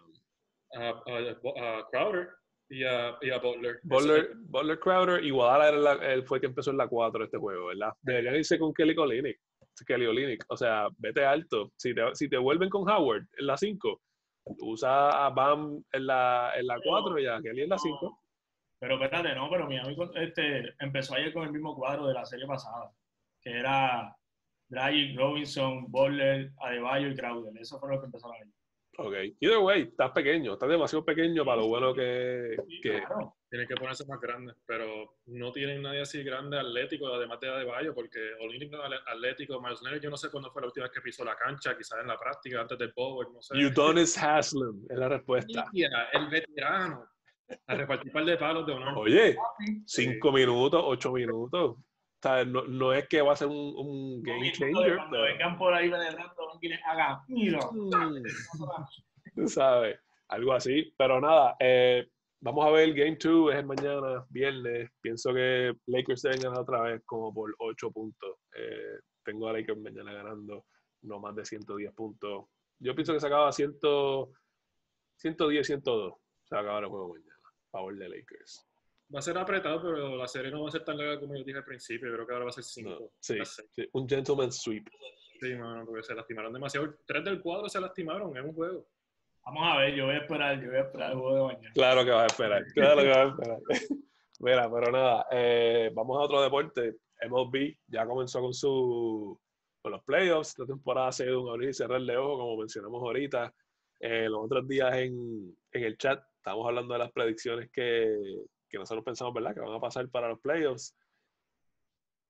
A, 0.74 0.88
a- 0.88 1.78
a 1.78 1.88
Crowder 1.90 2.30
y 2.68 2.82
a, 2.84 3.16
y 3.20 3.30
a 3.30 3.38
Butler. 3.38 3.78
Butler, 3.84 4.32
Butler 4.36 4.78
Crowder. 4.80 5.24
Igual 5.24 5.60
era 5.68 5.76
la- 5.78 6.12
él 6.12 6.24
fue 6.24 6.38
el 6.38 6.40
que 6.40 6.46
empezó 6.48 6.70
en 6.72 6.78
la 6.78 6.88
4 6.88 7.22
este 7.24 7.38
juego, 7.38 7.66
¿verdad? 7.66 7.92
Deberían 8.00 8.34
irse 8.36 8.58
con 8.58 8.72
Kelly 8.74 8.96
Olynyk. 8.96 9.38
Kelly 9.86 10.06
Olynyk. 10.06 10.44
O 10.48 10.56
sea, 10.56 10.88
vete 10.98 11.24
alto. 11.24 11.70
Si 11.76 11.94
te, 11.94 12.02
si 12.14 12.28
te 12.28 12.38
vuelven 12.38 12.68
con 12.68 12.88
Howard 12.88 13.26
en 13.38 13.46
la 13.46 13.56
5, 13.56 14.00
usa 14.60 15.26
a 15.26 15.30
Bam 15.30 15.82
en 15.92 16.06
la, 16.06 16.52
en 16.56 16.66
la 16.66 16.78
4 16.82 17.18
y 17.18 17.26
a 17.26 17.40
Kelly 17.40 17.62
en 17.62 17.68
la 17.70 17.78
5. 17.78 18.18
Pero 18.78 18.94
espérate, 19.02 19.34
no, 19.34 19.48
pero 19.48 19.66
Miami 19.68 19.94
con- 19.94 20.16
este, 20.16 20.74
empezó 20.80 21.14
ayer 21.14 21.32
con 21.32 21.44
el 21.44 21.52
mismo 21.52 21.74
cuadro 21.76 22.06
de 22.08 22.14
la 22.14 22.24
serie 22.24 22.46
pasada, 22.46 22.90
que 23.40 23.50
era 23.50 24.14
Dragic, 24.68 25.16
Robinson, 25.16 25.84
Butler, 25.90 26.50
Adebayo 26.58 27.08
y 27.08 27.14
Crowder. 27.14 27.52
Eso 27.60 27.78
fue 27.78 27.90
lo 27.94 28.00
que 28.00 28.06
empezaron 28.06 28.34
ayer. 28.36 28.48
Ok. 28.98 29.36
Either 29.40 29.58
way, 29.58 29.82
estás 29.82 30.10
pequeño. 30.10 30.54
Estás 30.54 30.68
demasiado 30.68 31.04
pequeño 31.04 31.44
para 31.44 31.58
lo 31.62 31.68
bueno 31.68 31.94
que. 31.94 32.56
que 32.82 32.98
Claro. 33.04 33.36
Tienen 33.52 33.68
que 33.68 33.74
ponerse 33.74 34.06
más 34.06 34.18
grandes, 34.18 34.56
pero 34.64 35.18
no 35.26 35.52
tienen 35.52 35.82
nadie 35.82 36.00
así 36.00 36.22
grande 36.24 36.58
atlético, 36.58 37.08
además 37.08 37.38
de 37.38 37.50
Adebayo, 37.50 37.94
porque 37.94 38.18
no 38.70 38.82
ale- 38.82 38.96
atlético, 39.06 39.60
Miles 39.60 39.82
Leonard, 39.82 40.00
yo 40.00 40.08
no 40.08 40.16
sé 40.16 40.30
cuándo 40.30 40.50
fue 40.50 40.62
la 40.62 40.68
última 40.68 40.84
vez 40.86 40.92
que 40.94 41.02
pisó 41.02 41.22
la 41.22 41.36
cancha, 41.36 41.76
quizás 41.76 42.00
en 42.00 42.06
la 42.06 42.18
práctica, 42.18 42.62
antes 42.62 42.78
del 42.78 42.94
Power, 42.94 43.28
no 43.30 43.42
sé. 43.42 43.54
Udonis 43.58 44.16
Haslem 44.16 44.86
es 44.88 44.96
la 44.96 45.06
respuesta. 45.10 45.66
El 46.14 46.30
veterano, 46.30 47.04
a 47.66 47.74
repartir 47.74 48.10
par 48.10 48.24
de 48.24 48.38
palos 48.38 48.66
de 48.66 48.72
honor. 48.72 48.96
Oye, 48.96 49.36
cinco 49.84 50.32
minutos, 50.32 50.82
ocho 50.82 51.12
minutos. 51.12 51.72
O 51.72 51.78
sea, 52.22 52.46
no, 52.46 52.62
no 52.62 52.94
es 52.94 53.06
que 53.06 53.20
va 53.20 53.34
a 53.34 53.36
ser 53.36 53.48
un, 53.48 53.74
un 53.76 54.22
game 54.22 54.50
changer, 54.52 54.96
Cuando 54.96 55.10
pero 55.10 55.22
vengan 55.24 55.58
por 55.58 55.74
ahí 55.74 55.90
penetrando, 55.90 56.48
ven 56.52 56.58
que 56.58 56.68
les 56.70 56.80
haga, 56.86 57.22
mira. 57.28 57.58
mm, 57.70 58.22
tú 59.34 59.46
sabes, 59.46 60.00
algo 60.28 60.54
así. 60.54 60.94
Pero 60.96 61.20
nada, 61.20 61.54
eh, 61.60 62.08
vamos 62.42 62.66
a 62.66 62.70
ver, 62.70 62.92
Game 62.92 63.16
2 63.18 63.52
es 63.52 63.58
el 63.58 63.66
mañana, 63.66 64.26
viernes. 64.28 64.90
Pienso 65.00 65.32
que 65.32 65.72
Lakers 65.86 66.22
deben 66.22 66.40
ganar 66.40 66.60
otra 66.60 66.82
vez 66.82 67.02
como 67.06 67.32
por 67.32 67.54
8 67.58 67.90
puntos. 67.90 68.36
Eh, 68.54 68.98
tengo 69.24 69.48
a 69.48 69.52
Lakers 69.54 69.78
mañana 69.80 70.12
ganando 70.12 70.66
no 71.02 71.18
más 71.20 71.34
de 71.34 71.44
110 71.44 71.92
puntos. 71.94 72.44
Yo 72.78 72.94
pienso 72.94 73.12
que 73.14 73.20
se 73.20 73.26
acaba 73.26 73.50
100, 73.52 73.78
110, 75.16 75.66
102. 75.66 76.14
Se 76.44 76.54
va 76.54 76.60
a 76.60 76.64
acabar 76.64 76.82
el 76.84 76.88
juego 76.90 77.08
mañana. 77.14 77.32
Favor 77.70 77.96
de 77.96 78.08
Lakers. 78.08 78.66
Va 79.14 79.18
a 79.18 79.22
ser 79.22 79.36
apretado, 79.38 79.82
pero 79.82 80.16
la 80.16 80.26
serie 80.26 80.50
no 80.50 80.62
va 80.62 80.68
a 80.68 80.72
ser 80.72 80.84
tan 80.84 80.96
larga 80.96 81.20
como 81.20 81.36
yo 81.36 81.44
dije 81.44 81.58
al 81.58 81.64
principio, 81.64 82.08
yo 82.08 82.14
creo 82.14 82.26
que 82.26 82.32
ahora 82.32 82.44
va 82.46 82.50
a 82.50 82.52
ser 82.62 82.84
No, 82.84 82.96
5. 82.98 83.12
sí, 83.20 83.38
sí, 83.70 83.88
un 83.92 84.08
gentleman 84.08 84.50
sweep. 84.50 84.86
Sí, 85.40 85.54
mano, 85.54 85.84
porque 85.84 86.02
se 86.02 86.14
lastimaron 86.14 86.52
demasiado. 86.52 86.94
Tres 87.04 87.24
del 87.24 87.40
cuadro 87.42 87.68
se 87.68 87.80
lastimaron 87.80 88.36
en 88.36 88.44
un 88.46 88.54
juego. 88.54 88.86
Vamos 89.44 89.62
a 89.64 89.76
ver, 89.78 89.94
yo 89.94 90.06
voy 90.06 90.14
a 90.14 90.18
esperar, 90.18 90.60
yo 90.60 90.68
voy 90.68 90.76
a 90.76 90.82
esperar 90.82 91.12
el 91.12 91.18
juego 91.18 91.34
de 91.34 91.54
mañana. 91.54 91.74
Claro 91.74 92.04
que 92.04 92.10
vas 92.10 92.22
a 92.22 92.26
esperar, 92.26 92.64
claro 92.74 93.02
que 93.02 93.08
vas 93.08 93.16
a 93.16 93.28
esperar. 93.28 93.58
Mira, 94.38 94.70
pero 94.72 94.92
nada, 94.92 95.26
eh, 95.30 95.90
vamos 95.94 96.18
a 96.18 96.20
otro 96.22 96.42
deporte. 96.42 96.96
MLB 97.28 97.76
ya 97.86 98.06
comenzó 98.06 98.40
con 98.40 98.54
su 98.54 99.38
con 99.82 99.92
los 99.92 100.02
playoffs. 100.04 100.50
Esta 100.50 100.66
temporada 100.66 101.08
ha 101.08 101.12
sido 101.12 101.42
un 101.42 101.50
abrir 101.50 101.70
y 101.70 101.74
cerrar 101.74 102.00
de 102.00 102.16
ojo, 102.16 102.38
como 102.38 102.56
mencionamos 102.56 103.02
ahorita. 103.02 103.52
Eh, 104.00 104.28
los 104.28 104.44
otros 104.44 104.66
días 104.66 104.94
en, 104.96 105.56
en 105.72 105.84
el 105.84 105.96
chat 105.96 106.22
estábamos 106.36 106.66
hablando 106.66 106.92
de 106.94 106.98
las 106.98 107.12
predicciones 107.12 107.70
que, 107.70 108.16
que 108.68 108.78
nosotros 108.78 109.04
pensamos, 109.04 109.32
¿verdad? 109.34 109.54
Que 109.54 109.60
van 109.60 109.74
a 109.74 109.80
pasar 109.80 110.08
para 110.08 110.28
los 110.28 110.40
playoffs. 110.40 110.96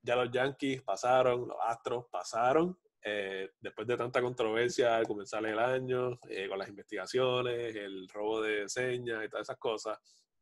Ya 0.02 0.16
los 0.16 0.30
Yankees 0.30 0.82
pasaron, 0.82 1.48
los 1.48 1.56
Astros 1.66 2.06
pasaron. 2.10 2.76
Eh, 3.04 3.50
después 3.60 3.86
de 3.88 3.96
tanta 3.96 4.22
controversia 4.22 4.96
al 4.96 5.06
comenzar 5.06 5.44
el 5.44 5.58
año, 5.58 6.18
eh, 6.28 6.48
con 6.48 6.58
las 6.58 6.68
investigaciones, 6.68 7.74
el 7.74 8.08
robo 8.08 8.40
de 8.42 8.68
señas 8.68 9.24
y 9.24 9.28
todas 9.28 9.48
esas 9.48 9.58
cosas, 9.58 9.98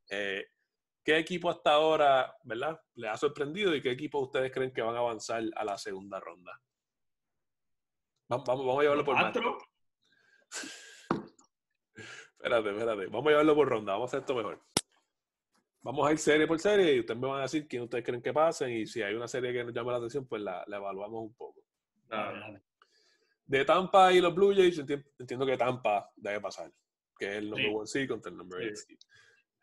eh, 0.09 0.45
¿qué 1.03 1.17
equipo 1.17 1.49
hasta 1.49 1.73
ahora, 1.73 2.35
verdad, 2.43 2.79
les 2.95 3.09
ha 3.09 3.17
sorprendido 3.17 3.73
y 3.75 3.81
qué 3.81 3.91
equipo 3.91 4.19
ustedes 4.19 4.51
creen 4.51 4.71
que 4.71 4.83
van 4.83 4.95
a 4.95 4.99
avanzar 4.99 5.43
a 5.55 5.65
la 5.65 5.77
segunda 5.77 6.19
ronda? 6.19 6.51
Vamos, 8.27 8.45
vamos, 8.45 8.65
vamos 8.65 8.79
a 8.79 8.83
llevarlo 8.83 9.05
por 9.05 9.17
ronda. 9.17 9.41
Espérate, 12.43 12.69
espérate. 12.71 13.05
Vamos 13.05 13.27
a 13.27 13.29
llevarlo 13.29 13.55
por 13.55 13.69
ronda. 13.69 13.93
Vamos 13.93 14.07
a 14.07 14.09
hacer 14.09 14.21
esto 14.21 14.33
mejor. 14.33 14.59
Vamos 15.83 16.07
a 16.07 16.11
ir 16.11 16.17
serie 16.17 16.47
por 16.47 16.59
serie 16.59 16.95
y 16.95 16.99
ustedes 17.01 17.19
me 17.19 17.27
van 17.27 17.39
a 17.39 17.43
decir 17.43 17.67
quién 17.67 17.83
ustedes 17.83 18.03
creen 18.03 18.21
que 18.21 18.33
pasen 18.33 18.71
y 18.71 18.87
si 18.87 19.03
hay 19.03 19.13
una 19.13 19.27
serie 19.27 19.53
que 19.53 19.63
nos 19.63 19.73
llama 19.73 19.91
la 19.91 19.97
atención, 19.99 20.27
pues 20.27 20.41
la, 20.41 20.63
la 20.65 20.77
evaluamos 20.77 21.21
un 21.21 21.33
poco. 21.35 21.61
De 23.45 23.65
Tampa 23.65 24.13
y 24.13 24.21
los 24.21 24.33
Blue 24.33 24.53
Jays, 24.55 24.79
enti- 24.79 25.03
entiendo 25.19 25.45
que 25.45 25.57
Tampa 25.57 26.09
debe 26.15 26.39
pasar, 26.39 26.71
que 27.17 27.25
es 27.31 27.35
el 27.37 27.49
number 27.49 27.65
Sí. 27.67 27.73
one 27.75 27.87
seed 27.87 28.07
contra 28.09 28.31
el 28.31 28.37
number 28.37 28.61
eight 28.61 28.75
Sí. 28.77 28.85
seed. 28.87 28.97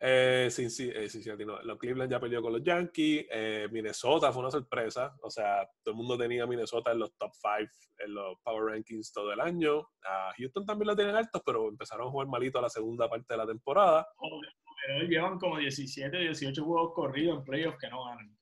Eh, 0.00 0.48
eh, 0.48 1.44
no, 1.44 1.60
los 1.62 1.76
Cleveland 1.78 2.10
ya 2.12 2.20
perdió 2.20 2.40
con 2.40 2.52
los 2.52 2.62
Yankees. 2.62 3.26
eh, 3.30 3.66
Minnesota 3.72 4.30
fue 4.32 4.42
una 4.42 4.50
sorpresa. 4.50 5.16
O 5.22 5.30
sea, 5.30 5.68
todo 5.82 5.90
el 5.92 5.96
mundo 5.96 6.16
tenía 6.16 6.44
a 6.44 6.46
Minnesota 6.46 6.92
en 6.92 7.00
los 7.00 7.16
top 7.16 7.32
5 7.34 7.72
en 7.98 8.14
los 8.14 8.38
Power 8.44 8.72
Rankings 8.74 9.12
todo 9.12 9.32
el 9.32 9.40
año. 9.40 9.88
A 10.04 10.32
Houston 10.38 10.64
también 10.64 10.86
lo 10.88 10.94
tienen 10.94 11.16
altos, 11.16 11.42
pero 11.44 11.68
empezaron 11.68 12.06
a 12.06 12.10
jugar 12.12 12.28
malito 12.28 12.60
a 12.60 12.62
la 12.62 12.68
segunda 12.68 13.08
parte 13.08 13.34
de 13.34 13.38
la 13.38 13.46
temporada. 13.46 14.06
Pero 14.86 15.00
hoy 15.00 15.08
llevan 15.08 15.36
como 15.40 15.58
17, 15.58 16.16
18 16.16 16.64
juegos 16.64 16.92
corridos 16.94 17.38
en 17.38 17.44
playoffs 17.44 17.78
que 17.80 17.88
no 17.88 18.04
ganan. 18.04 18.38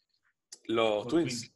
Los 0.67 1.05
Los 1.05 1.09
Twins. 1.09 1.55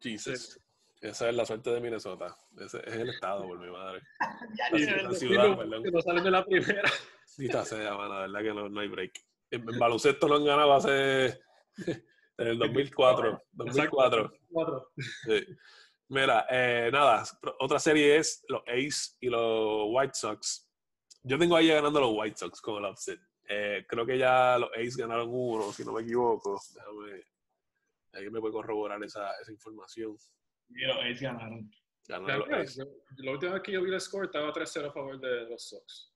Jesus. 0.00 0.60
Esa 1.00 1.28
es 1.28 1.34
la 1.34 1.46
suerte 1.46 1.70
de 1.70 1.80
Minnesota. 1.80 2.36
Ese 2.58 2.78
es 2.86 2.94
el 2.94 3.10
estado, 3.10 3.46
por 3.46 3.58
mi 3.58 3.70
madre. 3.70 4.02
Ya, 4.56 4.70
La, 4.70 4.78
ni- 4.78 5.02
la 5.02 5.12
ciudad, 5.12 5.56
perdón. 5.58 5.82
que 5.84 5.90
no 5.90 6.00
salen 6.02 6.24
de 6.24 6.30
la 6.30 6.44
primera. 6.44 6.82
Maldita 7.36 7.64
sea, 7.64 7.94
mano, 7.96 8.14
la 8.14 8.20
verdad 8.26 8.40
que 8.42 8.54
no, 8.54 8.68
no 8.68 8.80
hay 8.80 8.88
break. 8.88 9.12
En, 9.50 9.68
en 9.68 9.78
baloncesto 9.78 10.26
no 10.28 10.36
han 10.36 10.44
ganado 10.44 10.72
hace. 10.74 11.40
En 12.40 12.46
el 12.46 12.58
2004. 12.58 13.42
2004. 13.50 14.32
Cuatro. 14.52 14.92
Sí. 15.24 15.44
Mira, 16.06 16.46
eh, 16.48 16.88
nada, 16.92 17.24
otra 17.58 17.80
serie 17.80 18.16
es 18.16 18.44
los 18.46 18.62
Ace 18.68 19.16
y 19.18 19.28
los 19.28 19.86
White 19.88 20.14
Sox. 20.14 20.70
Yo 21.24 21.36
tengo 21.36 21.56
ahí 21.56 21.66
ganando 21.66 22.00
los 22.00 22.12
White 22.14 22.36
Sox 22.36 22.60
con 22.60 22.84
el 22.84 22.90
upset. 22.92 23.18
Eh, 23.48 23.84
creo 23.88 24.06
que 24.06 24.16
ya 24.18 24.56
los 24.56 24.70
Ace 24.70 24.94
ganaron 25.02 25.28
uno, 25.32 25.72
si 25.72 25.84
no 25.84 25.92
me 25.92 26.02
equivoco. 26.02 26.60
Déjame. 26.76 27.24
Alguien 28.12 28.32
me 28.32 28.40
puede 28.40 28.52
corroborar 28.52 29.02
esa, 29.02 29.32
esa 29.42 29.50
información. 29.50 30.16
Y 30.70 30.84
los 30.84 30.96
A's 30.96 31.20
ganaron. 31.20 31.70
Ganaron 32.06 32.48
los 32.50 32.76
La 33.16 33.32
última 33.32 33.52
vez 33.54 33.62
que 33.62 33.72
yo 33.72 33.82
vi 33.82 33.92
el 33.92 34.00
score 34.00 34.26
estaba 34.26 34.52
3-0 34.52 34.88
a 34.88 34.92
favor 34.92 35.20
de 35.20 35.48
los 35.48 35.68
Sox. 35.68 36.12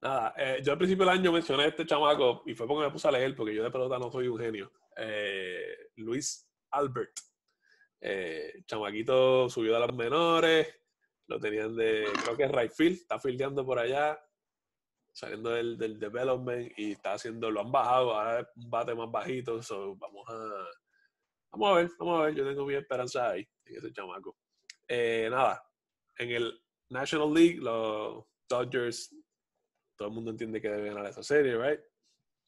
Nada, 0.00 0.34
eh, 0.36 0.60
yo 0.62 0.72
al 0.72 0.78
principio 0.78 1.06
del 1.06 1.18
año 1.18 1.32
mencioné 1.32 1.64
a 1.64 1.68
este 1.68 1.86
chamaco 1.86 2.42
y 2.46 2.54
fue 2.54 2.66
porque 2.66 2.86
me 2.86 2.92
puse 2.92 3.08
a 3.08 3.12
leer, 3.12 3.34
porque 3.34 3.54
yo 3.54 3.62
de 3.62 3.70
pelota 3.70 3.98
no 3.98 4.10
soy 4.10 4.28
un 4.28 4.38
genio. 4.38 4.70
Eh, 4.96 5.90
Luis 5.96 6.46
Albert. 6.70 7.12
Eh, 8.00 8.64
chamaquito 8.66 9.48
subió 9.48 9.72
de 9.74 9.80
las 9.80 9.94
menores, 9.94 10.68
lo 11.26 11.40
tenían 11.40 11.74
de, 11.74 12.06
creo 12.22 12.36
que 12.36 12.44
es 12.44 12.52
right 12.52 12.72
field, 12.72 12.96
está 12.96 13.18
fildeando 13.18 13.64
por 13.64 13.78
allá, 13.78 14.20
saliendo 15.10 15.50
del, 15.50 15.78
del 15.78 15.98
development 15.98 16.70
y 16.76 16.92
está 16.92 17.14
haciendo, 17.14 17.50
lo 17.50 17.60
han 17.60 17.72
bajado, 17.72 18.14
ahora 18.14 18.40
es 18.40 18.46
un 18.56 18.68
bate 18.68 18.94
más 18.94 19.10
bajito, 19.10 19.62
so 19.62 19.96
vamos 19.96 20.28
a, 20.28 20.66
vamos 21.56 21.70
a 21.70 21.74
ver, 21.80 21.90
vamos 21.98 22.20
a 22.20 22.24
ver, 22.24 22.34
yo 22.34 22.46
tengo 22.46 22.66
mi 22.66 22.74
esperanza 22.74 23.30
ahí, 23.30 23.48
en 23.64 23.76
ese 23.76 23.92
chamaco. 23.92 24.36
Eh, 24.88 25.28
nada, 25.30 25.62
en 26.18 26.30
el 26.30 26.62
National 26.90 27.32
League, 27.32 27.56
los 27.56 28.24
Dodgers 28.48 29.14
todo 29.96 30.08
el 30.08 30.14
mundo 30.14 30.32
entiende 30.32 30.60
que 30.60 30.68
deben 30.68 30.94
ganar 30.94 31.10
esa 31.10 31.22
serie, 31.22 31.56
¿right? 31.56 31.80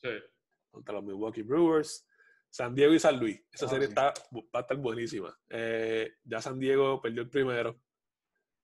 Sí. 0.03 0.09
Contra 0.71 0.95
los 0.95 1.05
Milwaukee 1.05 1.43
Brewers. 1.43 2.07
San 2.51 2.75
Diego 2.75 2.93
y 2.93 2.99
San 2.99 3.19
Luis. 3.21 3.41
Esa 3.53 3.67
Ah, 3.67 3.69
serie 3.69 3.87
sí. 3.87 3.91
está, 3.93 4.13
va 4.35 4.43
a 4.59 4.61
estar 4.61 4.77
buenísima. 4.79 5.39
Eh, 5.49 6.17
ya 6.25 6.41
San 6.43 6.59
Diego 6.59 7.01
perdió 7.01 7.23
el 7.23 7.31
primero. 7.31 7.81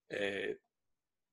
Eh, 0.08 0.58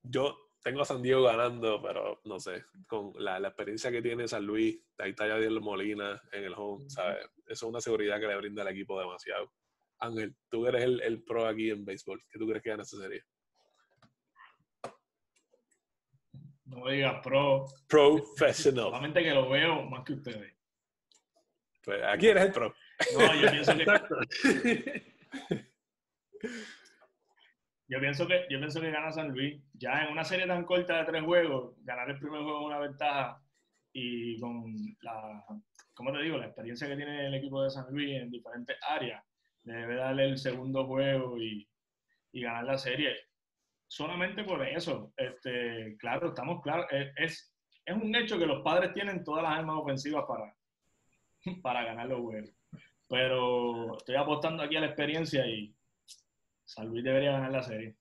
yo 0.03 0.48
tengo 0.61 0.81
a 0.81 0.85
San 0.85 1.01
Diego 1.01 1.23
ganando, 1.23 1.81
pero 1.81 2.21
no 2.25 2.39
sé, 2.39 2.65
con 2.87 3.13
la, 3.17 3.39
la 3.39 3.49
experiencia 3.49 3.91
que 3.91 4.01
tiene 4.01 4.27
San 4.27 4.45
Luis, 4.45 4.79
ahí 4.97 5.11
está 5.11 5.27
Yadier 5.27 5.51
Molina 5.61 6.21
en 6.31 6.43
el 6.43 6.53
home, 6.55 6.89
¿sabes? 6.89 7.25
Eso 7.45 7.51
es 7.51 7.63
una 7.63 7.81
seguridad 7.81 8.19
que 8.19 8.27
le 8.27 8.35
brinda 8.35 8.61
al 8.61 8.69
equipo 8.69 8.99
demasiado. 8.99 9.51
Ángel, 9.99 10.35
tú 10.49 10.65
eres 10.67 10.83
el, 10.83 11.01
el 11.01 11.23
pro 11.23 11.45
aquí 11.45 11.69
en 11.69 11.85
béisbol. 11.85 12.23
¿Qué 12.29 12.39
tú 12.39 12.47
crees 12.47 12.63
que 12.63 12.69
gana 12.69 12.83
esta 12.83 12.97
serie? 12.97 13.23
No 16.65 16.85
me 16.85 16.93
digas 16.93 17.19
pro. 17.23 17.65
Professional. 17.87 18.85
Solamente 18.85 19.23
que 19.23 19.31
lo 19.31 19.49
veo 19.49 19.83
más 19.83 20.03
que 20.05 20.13
ustedes. 20.13 20.55
Pues 21.83 22.01
aquí 22.03 22.27
eres 22.27 22.45
el 22.45 22.51
pro. 22.51 22.73
No, 23.17 23.35
yo 23.41 23.51
pienso 23.51 23.73
que. 23.77 25.15
yo 27.89 27.99
pienso 27.99 28.27
que, 28.27 28.45
yo 28.49 28.59
pienso 28.59 28.79
que 28.79 28.91
gana 28.91 29.11
San 29.11 29.29
Luis. 29.29 29.59
Ya 29.73 30.03
en 30.03 30.11
una 30.11 30.23
serie 30.23 30.45
tan 30.45 30.63
corta 30.63 30.99
de 30.99 31.05
tres 31.05 31.23
juegos, 31.23 31.73
ganar 31.83 32.09
el 32.09 32.19
primer 32.19 32.43
juego 32.43 32.61
es 32.61 32.65
una 32.67 32.79
ventaja 32.79 33.41
y 33.91 34.39
con 34.39 34.71
la, 35.01 35.43
¿cómo 35.95 36.11
te 36.11 36.21
digo? 36.21 36.37
La 36.37 36.45
experiencia 36.45 36.87
que 36.87 36.95
tiene 36.95 37.25
el 37.25 37.33
equipo 37.33 37.63
de 37.63 37.71
San 37.71 37.91
Luis 37.91 38.21
en 38.21 38.29
diferentes 38.29 38.77
áreas, 38.87 39.23
debe 39.63 39.95
darle 39.95 40.25
el 40.25 40.37
segundo 40.37 40.85
juego 40.85 41.39
y, 41.39 41.67
y 42.31 42.41
ganar 42.41 42.65
la 42.65 42.77
serie. 42.77 43.15
Solamente 43.87 44.43
por 44.43 44.65
eso, 44.67 45.11
este, 45.17 45.97
claro, 45.97 46.27
estamos 46.27 46.61
claros, 46.61 46.85
es, 47.17 47.51
es 47.83 47.95
un 47.95 48.15
hecho 48.15 48.37
que 48.37 48.45
los 48.45 48.61
padres 48.61 48.93
tienen 48.93 49.23
todas 49.23 49.41
las 49.41 49.57
armas 49.57 49.77
ofensivas 49.79 50.25
para, 50.27 50.55
para 51.63 51.83
ganar 51.85 52.05
los 52.07 52.21
juegos. 52.21 52.51
Pero 53.07 53.97
estoy 53.97 54.15
apostando 54.15 54.61
aquí 54.61 54.75
a 54.75 54.81
la 54.81 54.85
experiencia 54.85 55.43
y 55.47 55.75
San 56.69 56.87
Luis 56.87 57.03
debería 57.03 57.31
ganar 57.31 57.51
la 57.51 57.63
serie. 57.63 57.95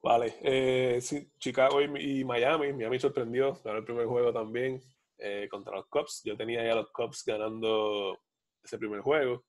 Vale, 0.00 0.36
eh, 0.42 1.00
sí, 1.00 1.28
Chicago 1.36 1.80
y, 1.82 2.24
Miami. 2.24 2.72
Miami 2.72 3.00
sorprendió, 3.00 3.54
ganó 3.64 3.78
el 3.78 3.84
primer 3.84 4.06
juego 4.06 4.32
también 4.32 4.80
eh, 5.18 5.48
contra 5.50 5.74
los 5.74 5.86
Cubs. 5.88 6.22
Yo 6.24 6.36
tenía 6.36 6.64
ya 6.64 6.76
los 6.76 6.92
Cubs 6.92 7.24
ganando 7.26 8.22
ese 8.62 8.78
primer 8.78 9.00
juego 9.00 9.44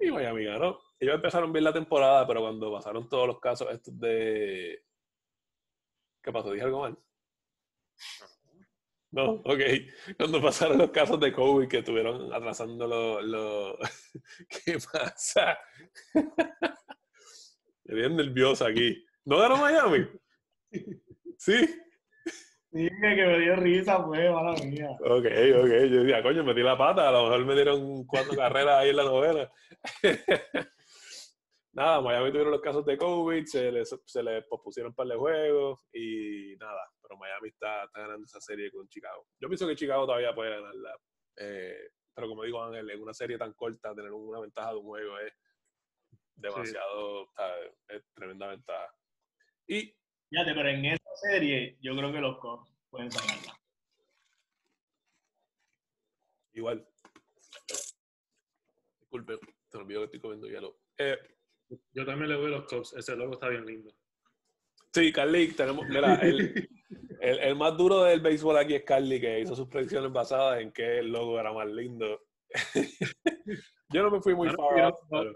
y 0.00 0.10
Miami 0.10 0.44
ganó. 0.46 0.80
Ellos 0.98 1.14
empezaron 1.14 1.52
bien 1.52 1.62
la 1.64 1.72
temporada, 1.72 2.26
pero 2.26 2.40
cuando 2.40 2.72
pasaron 2.72 3.08
todos 3.08 3.28
los 3.28 3.38
casos 3.38 3.68
estos 3.70 3.96
de... 4.00 4.82
¿Qué 6.24 6.32
pasó? 6.32 6.50
¿Dije 6.50 6.64
algo 6.64 6.80
mal? 6.80 6.98
No, 9.12 9.32
ok. 9.44 9.60
Cuando 10.16 10.42
pasaron 10.42 10.78
los 10.78 10.90
casos 10.90 11.20
de 11.20 11.32
COVID 11.32 11.68
que 11.68 11.78
estuvieron 11.78 12.32
atrasando 12.32 12.86
los... 12.88 13.22
los- 13.24 13.76
¿Qué 14.64 14.78
pasa? 14.92 15.56
Me 17.84 17.94
bien 17.94 18.16
nervioso 18.16 18.64
aquí. 18.64 19.04
¿No 19.24 19.38
ganó 19.38 19.56
Miami? 19.56 20.06
Sí. 21.38 21.66
Sí, 22.72 22.88
que 22.88 23.26
me 23.26 23.38
dio 23.38 23.56
risa, 23.56 24.04
pues, 24.06 24.30
mala 24.30 24.54
mía. 24.64 24.90
Ok, 25.00 25.26
ok. 25.26 25.70
Yo 25.90 26.02
decía, 26.04 26.22
coño, 26.22 26.42
metí 26.42 26.62
la 26.62 26.78
pata. 26.78 27.08
A 27.08 27.12
lo 27.12 27.24
mejor 27.24 27.44
me 27.44 27.54
dieron 27.54 28.06
cuatro 28.06 28.34
carreras 28.34 28.78
ahí 28.78 28.90
en 28.90 28.96
la 28.96 29.04
novela. 29.04 29.52
nada, 31.72 32.00
Miami 32.00 32.30
tuvieron 32.30 32.52
los 32.52 32.62
casos 32.62 32.86
de 32.86 32.96
COVID, 32.96 33.44
se 33.44 33.72
les, 33.72 33.94
se 34.06 34.22
les 34.22 34.44
pospusieron 34.46 34.90
un 34.90 34.94
par 34.94 35.06
de 35.06 35.16
juegos 35.16 35.84
y 35.92 36.56
nada. 36.58 36.80
Pero 37.02 37.18
Miami 37.18 37.48
está, 37.48 37.84
está 37.84 38.00
ganando 38.00 38.24
esa 38.24 38.40
serie 38.40 38.70
con 38.70 38.88
Chicago. 38.88 39.26
Yo 39.38 39.48
pienso 39.48 39.66
que 39.66 39.76
Chicago 39.76 40.06
todavía 40.06 40.34
puede 40.34 40.50
ganarla. 40.50 40.96
Eh, 41.36 41.90
pero 42.14 42.28
como 42.28 42.44
digo, 42.44 42.62
Ángel, 42.62 42.88
en 42.88 43.02
una 43.02 43.14
serie 43.14 43.36
tan 43.36 43.52
corta, 43.54 43.94
tener 43.94 44.12
una 44.12 44.40
ventaja 44.40 44.70
de 44.70 44.78
un 44.78 44.84
juego 44.84 45.18
es 45.18 45.32
demasiado, 46.42 47.28
sea, 47.36 47.54
es 47.88 48.02
tremenda 48.14 48.48
ventaja. 48.48 48.94
Y 49.66 49.94
Fíjate, 50.30 50.54
pero 50.54 50.68
en 50.70 50.84
esta 50.86 51.10
serie 51.16 51.76
yo 51.80 51.94
creo 51.94 52.10
que 52.12 52.20
los 52.20 52.38
Cubs 52.38 52.70
pueden 52.90 53.10
sacarla. 53.12 53.54
Igual. 56.54 56.86
Disculpe, 59.00 59.38
te 59.70 59.76
olvidó 59.78 60.00
que 60.00 60.04
estoy 60.06 60.20
comiendo 60.20 60.46
hielo. 60.48 60.78
Eh, 60.98 61.18
Yo 61.92 62.04
también 62.06 62.30
le 62.30 62.36
voy 62.36 62.46
a 62.46 62.56
los 62.58 62.64
Cubs. 62.68 62.94
Ese 62.94 63.14
logo 63.16 63.34
está 63.34 63.48
bien 63.48 63.66
lindo. 63.66 63.94
sí, 64.94 65.12
Carly, 65.12 65.48
tenemos. 65.52 65.86
Mira, 65.88 66.14
el, 66.16 66.68
el, 67.20 67.38
el 67.38 67.56
más 67.56 67.76
duro 67.76 68.02
del 68.04 68.20
béisbol 68.20 68.56
aquí 68.56 68.74
es 68.74 68.84
Carly, 68.84 69.20
que 69.20 69.40
hizo 69.40 69.54
sus 69.54 69.68
predicciones 69.68 70.10
basadas 70.12 70.60
en 70.60 70.72
que 70.72 70.98
el 71.00 71.12
logo 71.12 71.38
era 71.38 71.52
más 71.52 71.66
lindo. 71.68 72.22
Yo 73.90 74.02
no 74.02 74.10
me 74.10 74.20
fui 74.22 74.34
muy 74.34 74.48
Claro, 74.48 74.62
far 74.68 74.78
yo 74.78 74.84
out, 74.86 74.94
no, 75.10 75.18
pero- 75.20 75.32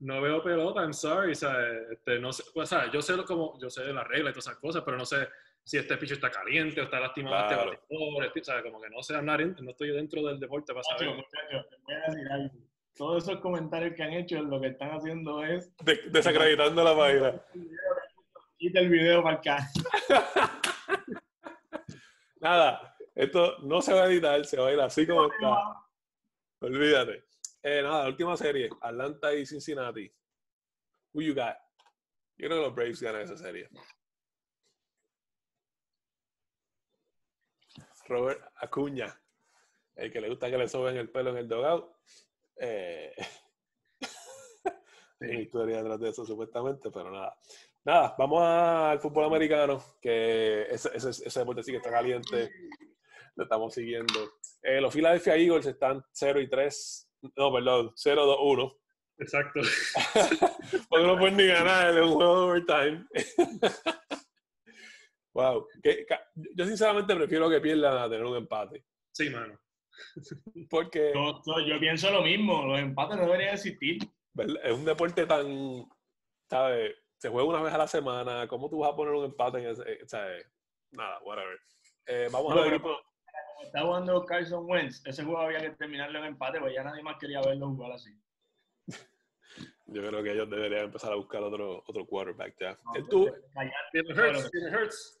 no 0.00 0.20
veo 0.20 0.42
pelota, 0.42 0.80
I'm 0.82 0.92
sorry. 0.92 1.32
Este, 1.32 2.18
no 2.18 2.32
sé, 2.32 2.42
o 2.54 2.66
sea, 2.66 2.90
yo 2.90 3.00
sé 3.02 3.16
lo- 3.16 3.24
como, 3.24 3.58
yo 3.58 3.70
sé 3.70 3.84
la 3.92 4.04
regla 4.04 4.30
y 4.30 4.32
todas 4.32 4.46
esas 4.46 4.58
cosas, 4.58 4.82
pero 4.84 4.96
no 4.96 5.06
sé 5.06 5.28
si 5.64 5.78
este 5.78 5.96
picho 5.96 6.14
está 6.14 6.30
caliente 6.30 6.80
o 6.80 6.84
está 6.84 7.00
lastimado 7.00 7.46
Claro. 7.48 7.72
este 7.72 7.82
bateador, 7.94 8.24
este- 8.26 8.40
o 8.40 8.44
sea, 8.44 8.62
como 8.62 8.80
que 8.80 8.88
no 8.90 9.02
sé 9.02 9.16
hablar, 9.16 9.40
en- 9.40 9.56
no 9.60 9.70
estoy 9.70 9.90
dentro 9.90 10.22
del 10.22 10.38
deporte 10.38 10.72
para 10.72 10.82
Muchachos, 10.84 10.98
saber. 10.98 11.14
muchachos, 11.16 11.66
te 11.70 11.76
voy 11.82 11.94
a 11.94 12.10
decir 12.10 12.32
algo. 12.32 12.54
Todos 12.96 13.24
esos 13.28 13.40
comentarios 13.40 13.94
que 13.94 14.02
han 14.02 14.12
hecho 14.14 14.40
lo 14.42 14.58
que 14.60 14.68
están 14.68 14.90
haciendo 14.92 15.44
es 15.44 15.76
de- 15.84 16.00
desacreditando 16.10 16.82
la 16.82 16.96
página. 16.96 17.42
quita 18.58 18.80
el 18.80 18.88
video 18.88 19.22
para 19.22 19.36
acá. 19.36 19.58
Nada, 22.40 22.96
esto 23.14 23.58
no 23.62 23.82
se 23.82 23.92
va 23.92 24.04
a 24.04 24.06
editar, 24.06 24.44
se 24.46 24.58
va 24.58 24.68
a 24.68 24.72
ir 24.72 24.80
así 24.80 25.06
como 25.06 25.26
está. 25.26 25.56
Olvídate. 26.60 27.24
Eh, 27.68 27.82
nada, 27.82 28.04
la 28.04 28.10
última 28.10 28.36
serie, 28.36 28.70
Atlanta 28.80 29.34
y 29.34 29.44
Cincinnati. 29.44 30.08
Who 31.12 31.20
you 31.20 31.34
got? 31.34 31.56
Yo 32.36 32.46
creo 32.46 32.60
que 32.60 32.66
los 32.66 32.74
Braves 32.76 33.02
ganan 33.02 33.22
esa 33.22 33.36
serie. 33.36 33.68
Robert 38.06 38.40
Acuña, 38.60 39.20
el 39.96 40.12
que 40.12 40.20
le 40.20 40.28
gusta 40.28 40.48
que 40.48 40.58
le 40.58 40.68
soben 40.68 40.96
el 40.96 41.10
pelo 41.10 41.30
en 41.30 41.38
el 41.38 41.48
dogout. 41.48 41.92
Eh, 42.54 43.12
historia 45.20 45.78
detrás 45.78 45.98
de 45.98 46.10
eso, 46.10 46.24
supuestamente, 46.24 46.92
pero 46.92 47.10
nada. 47.10 47.36
Nada, 47.82 48.14
vamos 48.16 48.42
al 48.44 49.00
fútbol 49.00 49.24
americano, 49.24 49.82
que 50.00 50.68
ese, 50.70 50.90
ese, 50.94 51.10
ese 51.10 51.40
deporte 51.40 51.64
sí 51.64 51.72
que 51.72 51.78
está 51.78 51.90
caliente. 51.90 52.48
Lo 53.34 53.42
estamos 53.42 53.74
siguiendo. 53.74 54.34
Eh, 54.62 54.80
los 54.80 54.94
Philadelphia 54.94 55.34
Eagles 55.34 55.66
están 55.66 56.04
0 56.12 56.40
y 56.40 56.48
3. 56.48 57.05
No, 57.36 57.52
perdón, 57.52 57.92
0-2-1. 57.96 58.78
Exacto. 59.18 59.60
Porque 60.88 61.06
no 61.06 61.18
pueden 61.18 61.36
ni 61.38 61.46
ganar 61.46 61.96
en 61.96 62.04
un 62.04 62.12
juego 62.14 62.34
de 62.34 62.42
overtime. 62.60 63.06
wow. 65.34 65.66
Que- 65.82 66.06
yo 66.54 66.64
sinceramente 66.66 67.14
prefiero 67.14 67.48
que 67.50 67.60
pierdan 67.60 67.98
a 67.98 68.08
tener 68.08 68.24
un 68.24 68.36
empate. 68.36 68.84
Sí, 69.12 69.30
mano. 69.30 69.58
Porque 70.68 71.12
Yo, 71.14 71.80
pienso 71.80 72.10
lo 72.10 72.22
mismo, 72.22 72.66
los 72.66 72.78
empates 72.78 73.16
no 73.16 73.24
deberían 73.24 73.54
existir. 73.54 73.98
es 74.62 74.72
un 74.72 74.84
deporte 74.84 75.24
tan 75.26 75.88
¿sabes? 76.50 76.94
Se 77.18 77.30
juega 77.30 77.48
una 77.48 77.62
vez 77.62 77.72
a 77.72 77.78
la 77.78 77.88
semana, 77.88 78.46
¿cómo 78.46 78.68
tú 78.68 78.80
vas 78.80 78.92
a 78.92 78.96
poner 78.96 79.14
un 79.14 79.24
empate 79.24 79.58
en 79.58 79.68
ese? 79.68 79.82
eh, 79.90 79.98
¿sabes? 80.06 80.46
Nada, 80.90 81.18
whatever. 81.24 81.58
Eh, 82.06 82.28
vamos 82.30 82.54
No, 82.54 82.60
a 82.60 82.64
ver. 82.64 82.80
pero 82.82 83.00
como 83.54 83.66
está 83.66 83.82
jugando 83.82 84.24
Carson 84.24 84.64
Wentz, 84.68 85.04
ese 85.06 85.24
juego 85.24 85.40
había 85.40 85.60
que 85.60 85.70
terminarlo 85.70 86.18
en 86.18 86.24
empate, 86.26 86.60
pues 86.60 86.74
ya 86.74 86.82
nadie 86.84 87.02
más 87.02 87.16
quería 87.18 87.40
verlo 87.40 87.68
jugar 87.68 87.92
así. 87.92 88.10
Yo 89.86 90.02
creo 90.06 90.22
que 90.22 90.32
ellos 90.32 90.50
deberían 90.50 90.84
empezar 90.86 91.12
a 91.12 91.16
buscar 91.16 91.42
otro, 91.42 91.82
otro 91.86 92.06
quarterback 92.06 92.54
ya. 92.60 92.78
No, 92.84 93.06
tuvo- 93.06 93.32
callar, 93.54 93.72
Jalen 93.92 94.18
Hurts, 94.18 94.50
Jalen 94.52 94.74
Hurts. 94.74 95.20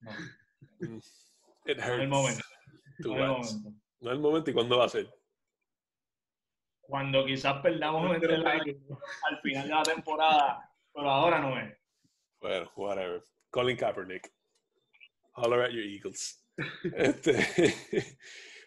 no, 0.00 0.10
it 1.66 1.78
no 1.78 1.84
es 1.84 1.88
el 1.88 2.00
hurts 2.00 2.08
momento. 2.08 2.44
No 2.98 3.14
es 3.14 3.20
el 3.20 3.28
momento. 3.28 3.70
No 4.00 4.10
es 4.10 4.14
el 4.16 4.20
momento 4.20 4.50
y 4.50 4.54
cuándo 4.54 4.78
va 4.78 4.84
a 4.86 4.88
ser. 4.88 5.08
Cuando 6.80 7.24
quizás 7.24 7.62
perdamos 7.62 8.14
entre 8.14 8.38
la- 8.38 8.50
al 8.52 9.40
final 9.42 9.68
de 9.68 9.74
la 9.74 9.82
temporada, 9.82 10.70
pero 10.92 11.08
ahora 11.10 11.38
no 11.38 11.58
es. 11.58 11.78
Bueno, 12.40 12.70
whatever. 12.76 13.22
Colin 13.50 13.76
Kaepernick. 13.76 14.30
Holler 15.34 15.62
at 15.62 15.70
your 15.70 15.84
Eagles. 15.84 16.41
Este, 16.96 17.34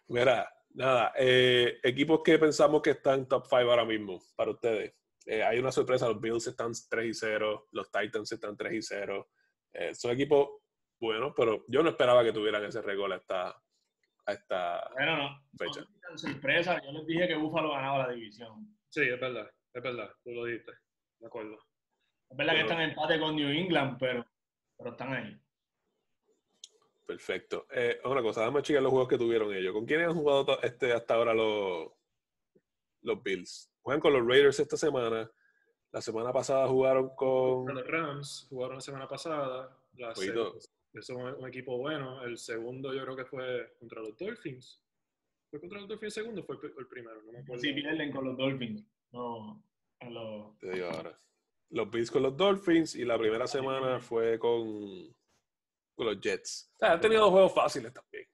mira, 0.07 0.49
nada. 0.73 1.13
eh, 1.17 1.77
equipos 1.83 2.21
que 2.23 2.37
pensamos 2.39 2.81
que 2.81 2.91
están 2.91 3.27
top 3.27 3.45
5 3.47 3.55
ahora 3.69 3.85
mismo 3.85 4.19
para 4.35 4.51
ustedes. 4.51 4.93
Eh, 5.25 5.43
hay 5.43 5.57
una 5.59 5.71
sorpresa, 5.71 6.07
los 6.07 6.21
Bills 6.21 6.45
están 6.47 6.71
3 6.89 7.05
y 7.07 7.13
0, 7.13 7.67
los 7.71 7.91
Titans 7.91 8.31
están 8.31 8.55
3 8.55 8.73
y 8.73 8.81
0. 8.81 9.29
Eh, 9.73 9.95
son 9.95 10.11
equipos 10.11 10.49
buenos, 10.99 11.33
pero 11.35 11.65
yo 11.67 11.81
no 11.83 11.89
esperaba 11.89 12.23
que 12.23 12.31
tuvieran 12.31 12.63
ese 12.63 12.81
récord 12.81 13.11
a 13.11 13.15
esta, 13.17 13.47
a 14.27 14.31
esta 14.33 14.89
Bueno, 14.93 15.17
no. 15.17 15.39
fecha. 15.57 15.81
no 15.81 15.99
tan 15.99 16.17
sorpresa. 16.17 16.81
Yo 16.83 16.91
les 16.91 17.05
dije 17.07 17.27
que 17.27 17.35
Buffalo 17.35 17.71
ganaba 17.71 18.07
la 18.07 18.13
división. 18.13 18.77
Sí, 18.89 19.01
es 19.01 19.19
verdad, 19.19 19.49
es 19.73 19.83
verdad, 19.83 20.09
tú 20.23 20.31
lo 20.31 20.45
dijiste. 20.45 20.71
De 21.19 21.27
acuerdo. 21.27 21.57
Es 22.29 22.37
verdad 22.37 22.53
que 22.53 22.59
Pero- 22.59 22.69
están 22.69 22.81
en 22.83 22.89
empate 22.91 23.19
con 23.19 23.35
New 23.35 23.49
England, 23.49 23.97
pero, 23.99 24.25
pero 24.77 24.91
están 24.91 25.13
ahí. 25.13 25.41
Perfecto. 27.05 27.67
Eh, 27.71 27.99
otra 28.03 28.21
cosa, 28.21 28.41
dame 28.41 28.61
checar 28.61 28.81
los 28.81 28.91
juegos 28.91 29.07
que 29.09 29.17
tuvieron 29.17 29.53
ellos. 29.53 29.73
¿Con 29.73 29.85
quiénes 29.85 30.07
han 30.07 30.15
jugado 30.15 30.59
este, 30.61 30.91
hasta 30.91 31.15
ahora 31.15 31.33
los, 31.33 31.91
los 33.01 33.21
Bills? 33.23 33.71
Juegan 33.81 34.01
con 34.01 34.13
los 34.13 34.27
Raiders 34.27 34.59
esta 34.59 34.75
semana. 34.77 35.29
La 35.91 36.01
semana 36.01 36.33
pasada 36.33 36.67
jugaron 36.67 37.15
con... 37.15 37.67
Los 37.73 37.87
Rams 37.87 38.47
jugaron 38.49 38.75
la 38.75 38.81
semana 38.81 39.07
pasada. 39.07 39.77
La 39.93 40.11
es 40.11 41.09
un, 41.09 41.21
un 41.21 41.47
equipo 41.47 41.77
bueno. 41.77 42.23
El 42.23 42.37
segundo 42.37 42.93
yo 42.93 43.03
creo 43.03 43.15
que 43.15 43.25
fue 43.25 43.75
contra 43.79 44.01
los 44.01 44.17
Dolphins. 44.17 44.81
¿Fue 45.49 45.59
contra 45.59 45.79
los 45.79 45.87
Dolphins 45.87 46.17
el 46.17 46.23
segundo 46.23 46.41
o 46.41 46.43
fue 46.45 46.55
el, 46.55 46.61
pri- 46.61 46.73
el 46.77 46.87
primero? 46.87 47.21
No 47.21 47.31
me 47.31 47.39
acuerdo. 47.39 47.61
Si 47.61 47.71
pierden 47.71 48.11
con 48.11 48.25
los 48.25 48.35
Dolphins. 48.35 48.83
No, 49.11 49.63
los- 50.09 50.57
Te 50.59 50.71
digo 50.71 50.87
ahora. 50.87 51.17
Los 51.69 51.89
Bills 51.91 52.11
con 52.11 52.23
los 52.23 52.35
Dolphins 52.35 52.95
y 52.95 53.05
la 53.05 53.17
primera 53.17 53.47
semana 53.47 53.99
fue 53.99 54.37
con, 54.39 55.14
con 55.95 56.05
los 56.07 56.19
Jets. 56.19 56.71
O 56.75 56.77
sea, 56.79 56.91
han 56.93 57.01
tenido 57.01 57.31
juegos 57.31 57.53
fáciles 57.53 57.91
también. 57.93 58.27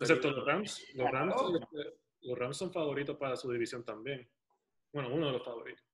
Excepto 0.00 0.30
los 0.30 0.46
Rams. 0.46 0.84
Los 0.94 1.10
Rams, 1.10 1.34
Claro. 1.34 1.58
este, 1.58 1.98
los 2.22 2.38
Rams 2.38 2.56
son 2.56 2.72
favoritos 2.72 3.16
para 3.16 3.36
su 3.36 3.50
división 3.50 3.84
también. 3.84 4.28
Bueno, 4.92 5.12
uno 5.12 5.26
de 5.26 5.32
los 5.32 5.44
favoritos. 5.44 5.84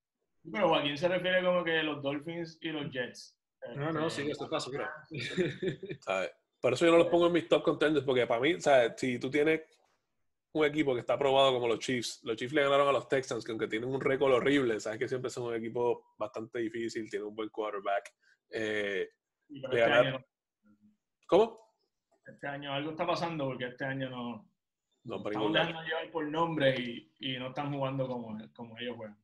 Pero 0.52 0.68
Joaquín 0.68 0.96
se 0.98 1.08
refiere 1.08 1.42
como 1.42 1.64
que 1.64 1.82
los 1.82 2.02
Dolphins 2.02 2.58
y 2.60 2.68
los 2.70 2.90
Jets. 2.90 3.34
No, 3.74 3.92
no, 3.92 4.06
Este, 4.06 4.22
sí, 4.24 4.30
eso 4.30 4.48
pasa, 4.48 4.70
mira. 4.70 4.92
¿sabes? 6.00 6.30
Por 6.60 6.72
eso 6.72 6.84
yo 6.86 6.92
no 6.92 6.98
los 6.98 7.08
pongo 7.08 7.26
en 7.26 7.32
mis 7.32 7.48
top 7.48 7.62
contenders, 7.62 8.04
porque 8.04 8.26
para 8.26 8.40
mí, 8.40 8.60
¿sabes? 8.60 8.92
si 8.96 9.18
tú 9.18 9.30
tienes 9.30 9.62
un 10.52 10.64
equipo 10.64 10.94
que 10.94 11.00
está 11.00 11.14
aprobado 11.14 11.52
como 11.52 11.68
los 11.68 11.78
Chiefs, 11.78 12.20
los 12.24 12.36
Chiefs 12.36 12.52
le 12.54 12.62
ganaron 12.62 12.88
a 12.88 12.92
los 12.92 13.08
Texans, 13.08 13.44
que 13.44 13.52
aunque 13.52 13.68
tienen 13.68 13.88
un 13.88 14.00
récord 14.00 14.32
horrible, 14.32 14.80
sabes 14.80 14.98
que 14.98 15.08
siempre 15.08 15.30
son 15.30 15.44
un 15.44 15.54
equipo 15.54 16.12
bastante 16.18 16.58
difícil, 16.60 17.08
tienen 17.10 17.28
un 17.28 17.34
buen 17.34 17.48
quarterback. 17.48 18.12
Eh, 18.50 19.08
de 19.48 19.60
este, 19.60 19.76
ganar- 19.78 20.06
año, 20.06 20.24
¿Cómo? 21.28 21.68
este 22.26 22.46
año 22.46 22.72
algo 22.72 22.90
está 22.90 23.06
pasando 23.06 23.46
porque 23.46 23.66
este 23.66 23.84
año 23.84 24.10
no. 24.10 24.50
No, 25.04 25.16
Estamos 25.16 25.52
dejando 25.52 25.80
llevar 25.82 26.10
por 26.10 26.26
nombre 26.28 26.74
y, 26.78 27.10
y 27.20 27.38
no 27.38 27.48
están 27.48 27.72
jugando 27.72 28.06
como, 28.06 28.36
como 28.54 28.76
ellos 28.78 28.96
juegan. 28.96 29.18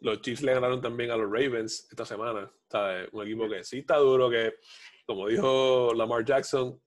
Los 0.00 0.20
Chiefs 0.20 0.42
le 0.42 0.52
ganaron 0.52 0.82
también 0.82 1.10
a 1.10 1.16
los 1.16 1.30
Ravens 1.30 1.86
esta 1.90 2.04
semana. 2.04 2.50
¿sabes? 2.68 3.08
Un 3.12 3.22
equipo 3.26 3.48
que 3.48 3.64
sí 3.64 3.78
está 3.78 3.96
duro, 3.96 4.28
que 4.28 4.56
como 5.06 5.26
dijo 5.28 5.94
Lamar 5.94 6.24
Jackson, 6.24 6.78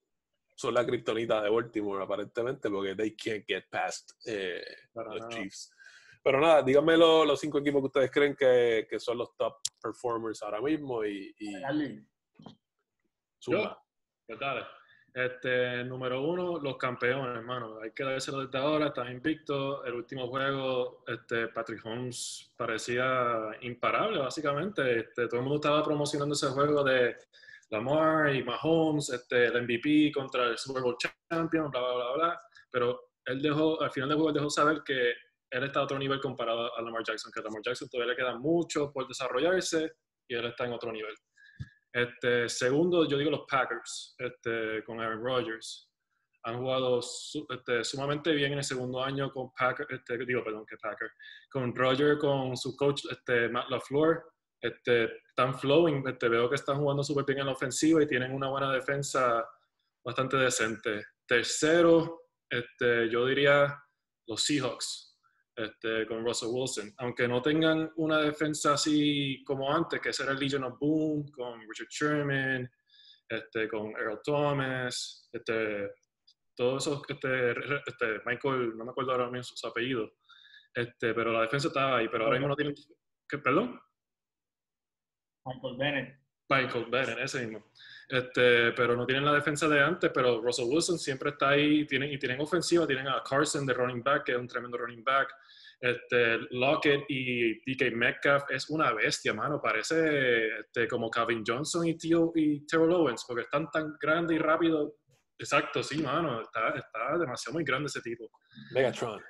son 0.55 0.73
la 0.75 0.85
kriptonita 0.85 1.41
de 1.41 1.49
Baltimore 1.49 2.03
aparentemente, 2.03 2.69
porque 2.69 2.93
they 2.95 3.15
can't 3.15 3.43
get 3.47 3.63
past 3.71 4.11
eh, 4.27 4.61
los 4.93 5.05
nada. 5.19 5.29
Chiefs. 5.29 5.71
Pero 6.23 6.39
nada, 6.39 6.61
díganme 6.61 6.97
lo- 6.97 7.25
los 7.25 7.39
cinco 7.39 7.57
equipos 7.57 7.81
que 7.81 7.87
ustedes 7.87 8.11
creen 8.11 8.35
que, 8.35 8.85
que 8.87 8.99
son 8.99 9.17
los 9.17 9.35
top 9.35 9.55
performers 9.81 10.43
ahora 10.43 10.61
mismo 10.61 11.03
y, 11.03 11.33
y 11.39 11.55
suma. 13.39 13.75
Dale. 14.27 14.65
Este, 15.13 15.83
número 15.83 16.21
uno, 16.21 16.57
los 16.59 16.77
campeones, 16.77 17.35
hermano. 17.37 17.79
Hay 17.81 17.91
que 17.91 18.03
dárselo 18.03 18.45
desde 18.45 18.57
ahora, 18.57 18.87
están 18.87 19.11
invictos. 19.11 19.81
El 19.85 19.95
último 19.95 20.27
juego, 20.27 21.03
este, 21.05 21.49
Patrick 21.49 21.85
Holmes 21.85 22.53
parecía 22.55 23.49
imparable, 23.61 24.19
básicamente. 24.19 24.99
Este, 24.99 25.27
todo 25.27 25.41
el 25.41 25.43
mundo 25.43 25.55
estaba 25.55 25.83
promocionando 25.83 26.33
ese 26.33 26.47
juego 26.47 26.83
de 26.83 27.17
Lamar 27.71 28.33
y 28.33 28.43
Mahomes, 28.43 29.09
este, 29.09 29.47
el 29.47 29.63
MVP 29.63 30.11
contra 30.13 30.45
el 30.45 30.57
Super 30.57 30.81
Bowl 30.81 30.97
Champion, 30.97 31.69
bla, 31.69 31.81
bla, 31.81 31.93
bla, 31.93 32.11
bla. 32.13 32.41
Pero 32.71 33.11
él 33.25 33.41
dejó, 33.41 33.81
al 33.81 33.91
final 33.91 34.09
del 34.09 34.17
juego, 34.17 34.29
él 34.29 34.35
dejó 34.35 34.49
saber 34.49 34.81
que 34.85 35.13
él 35.49 35.63
está 35.63 35.81
a 35.81 35.83
otro 35.83 35.99
nivel 35.99 36.21
comparado 36.21 36.73
a 36.77 36.81
Lamar 36.81 37.03
Jackson, 37.03 37.31
que 37.33 37.41
a 37.41 37.43
Lamar 37.43 37.61
Jackson 37.63 37.89
todavía 37.89 38.13
le 38.13 38.17
queda 38.17 38.37
mucho 38.37 38.91
por 38.93 39.07
desarrollarse 39.07 39.91
y 40.25 40.35
él 40.35 40.45
está 40.45 40.65
en 40.65 40.71
otro 40.73 40.91
nivel. 40.93 41.13
Este, 41.93 42.47
segundo, 42.47 43.07
yo 43.07 43.17
digo 43.17 43.31
los 43.31 43.45
Packers, 43.49 44.15
este, 44.17 44.83
con 44.85 44.99
Aaron 44.99 45.23
Rodgers. 45.23 45.89
Han 46.43 46.57
jugado 46.57 47.01
su- 47.01 47.45
este, 47.49 47.83
sumamente 47.83 48.31
bien 48.31 48.53
en 48.53 48.59
el 48.59 48.63
segundo 48.63 49.03
año 49.03 49.31
con 49.31 49.51
Packer, 49.53 49.85
este, 49.89 50.17
digo, 50.25 50.43
perdón, 50.43 50.65
que 50.67 50.77
Packer, 50.77 51.11
con 51.51 51.75
Rodgers, 51.75 52.19
con 52.19 52.57
su 52.57 52.75
coach 52.75 53.03
este, 53.11 53.49
Matt 53.49 53.69
LaFleur. 53.69 54.23
Este, 54.63 55.05
están 55.27 55.57
flowing, 55.57 56.03
veo 56.03 56.47
que 56.49 56.55
están 56.55 56.77
jugando 56.77 57.03
súper 57.03 57.25
bien 57.25 57.39
en 57.39 57.45
la 57.47 57.53
ofensiva 57.53 58.01
y 58.01 58.07
tienen 58.07 58.31
una 58.31 58.47
buena 58.49 58.71
defensa 58.71 59.43
bastante 60.05 60.37
decente. 60.37 61.03
Tercero, 61.27 62.21
yo 63.09 63.25
diría 63.25 63.75
los 64.27 64.43
Seahawks 64.43 65.10
este, 65.55 66.05
con 66.07 66.23
Russell 66.25 66.49
Wilson. 66.51 66.93
Aunque 66.97 67.27
no 67.27 67.41
tengan 67.41 67.91
una 67.97 68.19
defensa 68.19 68.73
así 68.73 69.43
como 69.45 69.73
antes, 69.73 69.99
que 69.99 70.09
el 70.09 70.39
Legion 70.39 70.63
of 70.63 70.79
Boom, 70.79 71.29
con 71.31 71.59
Richard 71.61 71.89
Sherman, 71.89 72.71
este, 73.27 73.67
con 73.67 73.91
Earl 73.91 74.19
Thomas, 74.23 75.29
este, 75.31 75.89
todos 76.55 76.85
esos, 76.85 77.01
este, 77.07 77.51
este, 77.51 78.21
Michael, 78.25 78.77
no 78.77 78.85
me 78.85 78.91
acuerdo 78.91 79.11
ahora 79.11 79.29
mismo 79.29 79.55
su 79.55 79.67
apellido, 79.67 80.11
este, 80.73 81.13
pero 81.13 81.31
la 81.31 81.41
defensa 81.41 81.69
estaba 81.69 81.97
ahí, 81.97 82.07
pero 82.09 82.25
ahora 82.25 82.37
mismo 82.37 82.49
no 82.49 82.55
tienen, 82.55 82.75
¿qué, 83.27 83.37
perdón? 83.37 83.79
Michael 85.45 85.77
Bennett. 85.77 86.20
Ese 87.19 87.45
mismo. 87.45 87.71
Este, 88.07 88.73
pero 88.73 88.95
no 88.95 89.05
tienen 89.05 89.23
la 89.23 89.33
defensa 89.33 89.69
de 89.69 89.81
antes, 89.81 90.11
pero 90.13 90.41
Russell 90.41 90.65
Wilson 90.67 90.99
siempre 90.99 91.29
está 91.29 91.49
ahí 91.49 91.85
tienen, 91.87 92.11
y 92.11 92.19
tienen 92.19 92.41
ofensiva, 92.41 92.85
tienen 92.85 93.07
a 93.07 93.23
Carson 93.23 93.65
de 93.65 93.73
running 93.73 94.03
back, 94.03 94.25
que 94.25 94.33
es 94.33 94.37
un 94.37 94.47
tremendo 94.47 94.77
running 94.77 95.03
back. 95.03 95.33
Este, 95.79 96.37
Lockett 96.51 97.05
y 97.07 97.55
DK 97.61 97.95
Metcalf 97.95 98.43
es 98.49 98.69
una 98.69 98.91
bestia, 98.93 99.33
mano. 99.33 99.61
Parece 99.61 100.59
este, 100.59 100.87
como 100.87 101.09
Calvin 101.09 101.43
Johnson 101.45 101.87
y, 101.87 101.97
Tio, 101.97 102.31
y 102.35 102.65
Terrell 102.67 102.91
Owens, 102.91 103.23
porque 103.25 103.43
están 103.43 103.71
tan 103.71 103.95
grandes 103.99 104.35
y 104.35 104.39
rápidos. 104.39 104.91
Exacto, 105.39 105.81
sí, 105.81 106.01
mano. 106.03 106.41
Está, 106.41 106.69
está 106.71 107.17
demasiado 107.17 107.53
muy 107.53 107.63
grande 107.63 107.87
ese 107.87 108.01
tipo. 108.01 108.29
Megatron. 108.71 109.21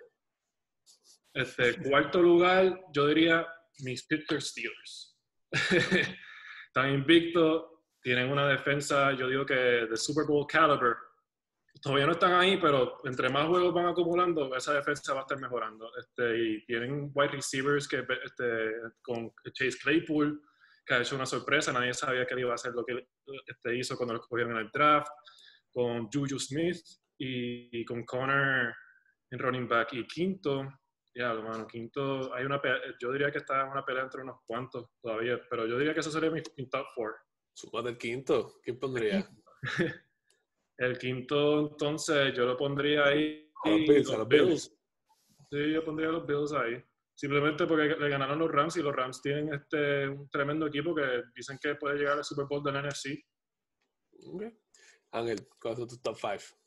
Este, 1.33 1.77
cuarto 1.83 2.21
lugar, 2.21 2.81
yo 2.93 3.07
diría 3.07 3.47
mis 3.79 4.05
Pittsburgh 4.07 4.41
Steelers. 4.41 5.17
Están 6.73 6.93
invictos, 6.93 7.65
tienen 8.01 8.31
una 8.31 8.47
defensa, 8.47 9.11
yo 9.11 9.27
digo 9.27 9.45
que 9.45 9.53
de 9.53 9.97
Super 9.97 10.25
Bowl 10.25 10.47
caliber. 10.47 10.95
Todavía 11.81 12.05
no 12.05 12.13
están 12.13 12.31
ahí, 12.31 12.57
pero 12.61 12.99
entre 13.03 13.27
más 13.27 13.45
juegos 13.49 13.73
van 13.73 13.87
acumulando, 13.87 14.55
esa 14.55 14.73
defensa 14.75 15.13
va 15.13 15.19
a 15.19 15.23
estar 15.23 15.37
mejorando. 15.37 15.91
Este, 15.99 16.37
y 16.37 16.65
tienen 16.65 17.11
wide 17.13 17.31
receivers 17.31 17.89
que, 17.89 18.05
este, 18.23 18.71
con 19.01 19.33
Chase 19.51 19.79
Claypool, 19.83 20.41
que 20.85 20.93
ha 20.93 21.01
hecho 21.01 21.17
una 21.17 21.25
sorpresa. 21.25 21.73
Nadie 21.73 21.93
sabía 21.93 22.25
que 22.25 22.35
él 22.35 22.39
iba 22.39 22.51
a 22.53 22.55
hacer 22.55 22.71
lo 22.71 22.85
que 22.85 23.05
este, 23.45 23.75
hizo 23.75 23.97
cuando 23.97 24.13
lo 24.13 24.21
cogieron 24.21 24.53
en 24.53 24.59
el 24.59 24.71
draft. 24.71 25.11
Con 25.73 26.07
Juju 26.09 26.39
Smith 26.39 26.77
y, 27.17 27.81
y 27.81 27.83
con 27.83 28.05
Connor 28.05 28.73
en 29.29 29.39
running 29.39 29.67
back. 29.67 29.91
Y 29.91 30.07
quinto, 30.07 30.69
ya, 31.13 31.33
mano, 31.33 31.67
quinto, 31.67 32.33
hay 32.33 32.45
una 32.45 32.61
yo 32.99 33.11
diría 33.11 33.31
que 33.31 33.39
está 33.39 33.61
en 33.61 33.71
una 33.71 33.85
pelea 33.85 34.03
entre 34.03 34.21
unos 34.21 34.37
cuantos 34.45 34.89
todavía, 35.01 35.41
pero 35.49 35.67
yo 35.67 35.77
diría 35.77 35.93
que 35.93 35.99
eso 35.99 36.11
sería 36.11 36.31
mi, 36.31 36.41
mi 36.57 36.69
top 36.69 36.85
four. 36.95 37.15
Suma 37.53 37.81
del 37.81 37.97
quinto. 37.97 38.59
¿Quién 38.63 38.79
pondría? 38.79 39.29
El 40.77 40.97
quinto, 40.97 41.69
entonces, 41.71 42.33
yo 42.33 42.45
lo 42.45 42.57
pondría 42.57 43.05
ahí. 43.05 43.51
A 43.63 43.69
los 43.69 43.79
Bills, 43.81 44.09
a 44.09 44.17
los 44.17 44.27
Bills. 44.27 44.77
Sí, 45.51 45.73
yo 45.73 45.83
pondría 45.83 46.09
a 46.09 46.13
los 46.13 46.25
Bills 46.25 46.53
ahí. 46.53 46.81
simplemente 47.13 47.67
porque 47.67 47.95
le 47.99 48.09
ganaron 48.09 48.39
los 48.39 48.51
Rams 48.51 48.77
y 48.77 48.81
los 48.81 48.95
Rams 48.95 49.21
tienen 49.21 49.53
este 49.53 50.07
un 50.07 50.29
tremendo 50.29 50.65
equipo 50.65 50.95
que 50.95 51.23
dicen 51.35 51.59
que 51.61 51.75
puede 51.75 51.99
llegar 51.99 52.17
al 52.17 52.23
Super 52.23 52.45
Bowl 52.45 52.63
del 52.63 52.81
NFC. 52.81 53.23
Okay. 54.33 54.57
Ángel, 55.11 55.47
¿cuál 55.61 55.73
es 55.73 55.87
tu 55.87 56.01
top 56.01 56.15
5? 56.15 56.57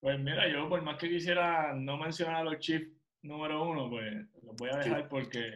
Pues 0.00 0.20
mira, 0.20 0.46
yo 0.52 0.68
por 0.68 0.82
más 0.82 0.98
que 0.98 1.08
quisiera 1.08 1.72
no 1.74 1.96
mencionar 1.96 2.36
a 2.36 2.44
los 2.44 2.58
Chiefs 2.58 2.92
número 3.24 3.62
uno, 3.62 3.90
pues 3.90 4.14
los 4.42 4.56
voy 4.56 4.70
a 4.70 4.76
dejar 4.76 5.08
porque 5.08 5.54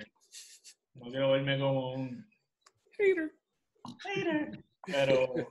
no 0.94 1.10
quiero 1.10 1.32
verme 1.32 1.58
como 1.58 1.92
un 1.92 2.28
Hater. 2.96 3.32
hater. 4.02 4.64
Pero 4.84 5.28
bueno, 5.28 5.50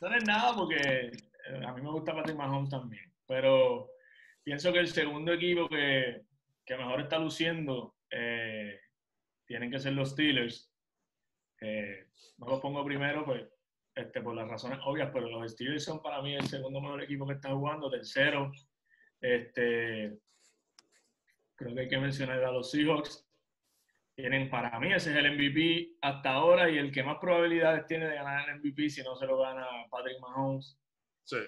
no 0.00 0.16
es 0.16 0.24
nada 0.24 0.54
porque 0.54 0.76
eh, 0.76 1.64
a 1.66 1.72
mí 1.72 1.82
me 1.82 1.90
gusta 1.90 2.14
Patrick 2.14 2.36
Mahomes 2.36 2.70
también. 2.70 3.12
Pero 3.26 3.90
pienso 4.42 4.72
que 4.72 4.78
el 4.78 4.88
segundo 4.88 5.32
equipo 5.32 5.68
que, 5.68 6.22
que 6.64 6.76
mejor 6.76 7.00
está 7.00 7.18
luciendo 7.18 7.96
eh, 8.10 8.78
tienen 9.46 9.70
que 9.70 9.80
ser 9.80 9.92
los 9.92 10.10
Steelers. 10.10 10.72
Eh, 11.60 12.06
no 12.38 12.48
los 12.48 12.60
pongo 12.60 12.84
primero, 12.84 13.24
pues, 13.24 13.44
este, 13.94 14.20
por 14.22 14.34
las 14.34 14.48
razones 14.48 14.78
obvias, 14.84 15.10
pero 15.12 15.28
los 15.28 15.52
Steelers 15.52 15.84
son 15.84 16.00
para 16.00 16.22
mí 16.22 16.34
el 16.34 16.46
segundo 16.46 16.80
mejor 16.80 17.02
equipo 17.02 17.26
que 17.26 17.34
está 17.34 17.50
jugando. 17.50 17.90
Tercero, 17.90 18.52
este, 19.20 20.18
creo 21.64 21.74
que 21.74 21.80
hay 21.82 21.88
que 21.88 21.98
mencionar 21.98 22.44
a 22.44 22.52
los 22.52 22.70
Seahawks. 22.70 23.26
Tienen, 24.14 24.48
para 24.48 24.78
mí, 24.78 24.92
ese 24.92 25.10
es 25.10 25.16
el 25.16 25.34
MVP 25.34 25.96
hasta 26.02 26.30
ahora 26.30 26.70
y 26.70 26.78
el 26.78 26.92
que 26.92 27.02
más 27.02 27.18
probabilidades 27.18 27.86
tiene 27.86 28.06
de 28.06 28.14
ganar 28.14 28.48
el 28.48 28.60
MVP 28.60 28.90
si 28.90 29.02
no 29.02 29.16
se 29.16 29.26
lo 29.26 29.38
gana 29.38 29.66
Patrick 29.90 30.20
Mahomes. 30.20 30.78
Sí. 31.24 31.38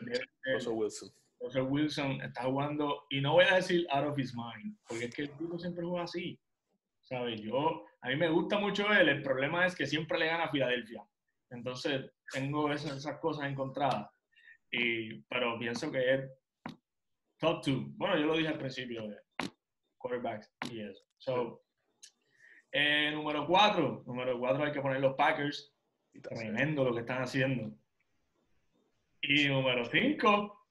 Russell 0.53 0.73
Wilson. 0.73 1.13
Russell 1.39 1.63
Wilson 1.63 2.23
está 2.23 2.45
jugando, 2.45 3.07
y 3.11 3.21
no 3.21 3.35
voy 3.35 3.45
a 3.45 3.57
decir 3.57 3.87
out 3.91 4.07
of 4.07 4.19
his 4.19 4.35
mind, 4.35 4.77
porque 4.89 5.05
es 5.05 5.15
que 5.15 5.23
el 5.23 5.31
tipo 5.37 5.59
siempre 5.59 5.85
juega 5.85 6.05
así. 6.05 6.41
¿Sabes? 7.03 7.41
Yo, 7.41 7.85
a 8.01 8.09
mí 8.09 8.17
me 8.17 8.31
gusta 8.31 8.59
mucho 8.59 8.91
él, 8.91 9.09
el 9.09 9.23
problema 9.23 9.67
es 9.67 9.77
que 9.77 9.87
siempre 9.87 10.19
le 10.19 10.27
gana 10.27 10.45
a 10.45 10.51
Filadelfia. 10.51 11.07
Entonces, 11.51 12.11
tengo 12.33 12.73
esas, 12.73 12.97
esas 12.97 13.21
cosas 13.21 13.47
encontradas. 13.47 14.11
Y, 14.73 15.21
pero 15.25 15.57
pienso 15.59 15.93
que 15.93 16.15
es 16.15 16.31
top 17.39 17.63
two. 17.63 17.85
Bueno, 17.91 18.19
yo 18.19 18.27
lo 18.27 18.37
dije 18.37 18.49
al 18.49 18.59
principio 18.59 19.07
de 19.07 19.26
quarterbacks 20.07 20.51
y 20.71 20.81
eso. 20.81 21.03
So, 21.19 21.63
eh, 22.73 23.11
número 23.13 23.47
cuatro. 23.47 24.03
Número 24.07 24.39
cuatro 24.39 24.65
hay 24.65 24.73
que 24.73 24.81
poner 24.81 25.01
los 25.01 25.15
Packers. 25.15 25.73
Tremendo 26.23 26.85
lo 26.85 26.95
que 26.95 27.01
están 27.01 27.23
haciendo. 27.23 27.77
Y 29.23 29.49
número 29.49 29.85
cinco. 29.87 30.67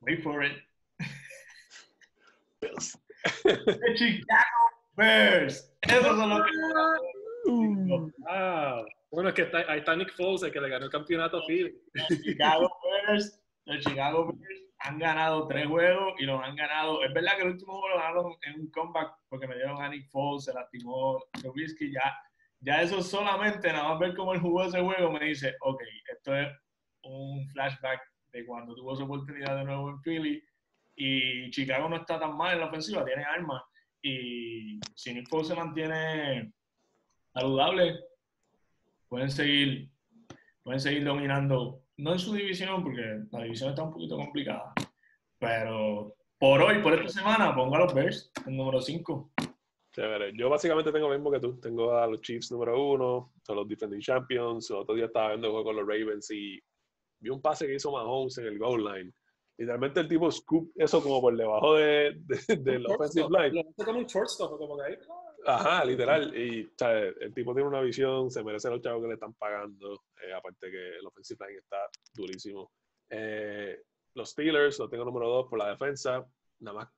Wait 0.00 0.22
for 0.22 0.44
it. 0.44 0.56
Bills. 2.60 2.98
The 3.44 3.94
Chicago 3.94 4.62
Bears. 4.96 5.72
Esos 5.82 6.16
son 6.16 6.30
los 6.30 6.42
que. 6.42 8.12
Ah, 8.28 8.82
bueno, 9.10 9.28
es 9.28 9.34
que 9.34 9.42
está, 9.42 9.58
ahí 9.70 9.80
está 9.80 9.94
Nick 9.96 10.12
Foles, 10.14 10.42
el 10.42 10.52
que 10.52 10.60
le 10.60 10.68
ganó 10.68 10.86
el 10.86 10.90
campeonato 10.90 11.38
a 11.38 11.46
Philly. 11.46 11.74
Los 11.92 12.22
Chicago 12.22 12.70
Bears. 13.06 13.40
Los 13.64 13.84
Chicago 13.84 14.32
Bears 14.32 14.71
han 14.84 14.98
ganado 14.98 15.46
tres 15.46 15.66
juegos 15.66 16.14
y 16.18 16.24
los 16.24 16.42
han 16.42 16.56
ganado. 16.56 17.04
Es 17.04 17.12
verdad 17.12 17.36
que 17.36 17.42
el 17.42 17.52
último 17.52 17.72
juego 17.72 17.88
lo 17.88 17.96
ganaron 17.98 18.36
en 18.42 18.60
un 18.60 18.70
comeback 18.70 19.14
porque 19.28 19.46
me 19.46 19.54
dieron 19.54 19.80
a 19.80 19.88
Nick 19.88 20.08
Foles, 20.10 20.44
se 20.44 20.52
lastimó 20.52 21.22
Trubisky. 21.40 21.92
Ya, 21.92 22.14
ya 22.60 22.82
eso 22.82 23.00
solamente, 23.02 23.72
nada 23.72 23.90
más 23.90 23.98
ver 23.98 24.14
cómo 24.14 24.34
él 24.34 24.40
jugó 24.40 24.64
ese 24.64 24.80
juego, 24.80 25.12
me 25.12 25.24
dice, 25.24 25.54
ok, 25.60 25.80
esto 26.12 26.36
es 26.36 26.48
un 27.04 27.48
flashback 27.50 28.00
de 28.32 28.44
cuando 28.44 28.74
tuvo 28.74 28.96
su 28.96 29.04
oportunidad 29.04 29.56
de 29.56 29.64
nuevo 29.64 29.90
en 29.90 30.00
Philly. 30.00 30.42
Y 30.96 31.50
Chicago 31.50 31.88
no 31.88 31.96
está 31.96 32.18
tan 32.18 32.36
mal 32.36 32.54
en 32.54 32.60
la 32.60 32.66
ofensiva, 32.66 33.04
tiene 33.04 33.24
armas. 33.24 33.62
Y 34.02 34.80
si 34.94 35.14
Nick 35.14 35.28
Foles 35.28 35.48
se 35.48 35.54
mantiene 35.54 36.52
saludable, 37.32 38.00
pueden 39.08 39.30
seguir, 39.30 39.90
pueden 40.62 40.80
seguir 40.80 41.04
dominando, 41.04 41.81
no 42.02 42.12
en 42.12 42.18
su 42.18 42.32
división, 42.34 42.82
porque 42.82 43.20
la 43.30 43.42
división 43.44 43.70
está 43.70 43.82
un 43.82 43.92
poquito 43.92 44.16
complicada, 44.16 44.72
pero 45.38 46.14
por 46.38 46.60
hoy, 46.62 46.82
por 46.82 46.94
esta 46.94 47.08
semana, 47.08 47.54
pongo 47.54 47.76
a 47.76 47.80
los 47.80 47.94
Bears 47.94 48.32
en 48.46 48.56
número 48.56 48.80
5. 48.80 49.32
Chévere. 49.94 50.32
Yo 50.36 50.48
básicamente 50.48 50.90
tengo 50.90 51.08
lo 51.08 51.14
mismo 51.14 51.30
que 51.30 51.38
tú. 51.38 51.60
Tengo 51.60 51.94
a 51.94 52.06
los 52.06 52.20
Chiefs 52.22 52.50
número 52.50 52.82
uno, 52.92 53.32
son 53.42 53.56
los 53.56 53.68
defending 53.68 54.00
champions. 54.00 54.70
El 54.70 54.78
otro 54.78 54.94
día 54.94 55.04
estaba 55.04 55.28
viendo 55.30 55.48
el 55.48 55.52
juego 55.52 55.66
con 55.66 55.76
los 55.76 55.86
Ravens 55.86 56.30
y 56.30 56.58
vi 57.20 57.28
un 57.30 57.42
pase 57.42 57.66
que 57.66 57.74
hizo 57.74 57.92
Mahomes 57.92 58.38
en 58.38 58.46
el 58.46 58.58
goal 58.58 58.82
line. 58.84 59.12
Literalmente 59.58 60.00
el 60.00 60.08
tipo 60.08 60.30
scoop 60.32 60.70
eso 60.76 61.02
como 61.02 61.20
por 61.20 61.36
debajo 61.36 61.74
de, 61.74 62.16
de- 62.24 62.56
del 62.56 62.86
offensive 62.86 63.28
line. 63.30 63.50
Lo 63.62 63.68
hace 63.70 63.84
como 63.84 63.98
un 63.98 64.06
shortstop, 64.06 64.56
como 64.58 64.76
que 64.78 64.82
ahí. 64.84 64.94
Ajá, 65.44 65.84
literal. 65.84 66.36
Y 66.36 66.70
el 67.20 67.34
tipo 67.34 67.54
tiene 67.54 67.68
una 67.68 67.80
visión, 67.80 68.30
se 68.30 68.44
merece 68.44 68.70
los 68.70 68.80
chavos 68.80 69.02
que 69.02 69.08
le 69.08 69.14
están 69.14 69.34
pagando. 69.34 70.04
eh, 70.22 70.32
aparte 70.32 70.70
que 70.70 70.98
el 70.98 71.06
offensive 71.06 71.46
line 71.46 71.58
está 71.58 71.78
durísimo. 72.14 72.70
Eh, 73.10 73.82
los 74.14 74.30
Steelers 74.30 74.78
los 74.78 74.90
tengo 74.90 75.04
número 75.04 75.28
dos 75.28 75.48
por 75.48 75.58
la 75.58 75.70
defensa. 75.70 76.24
Nada 76.60 76.78
más, 76.78 76.88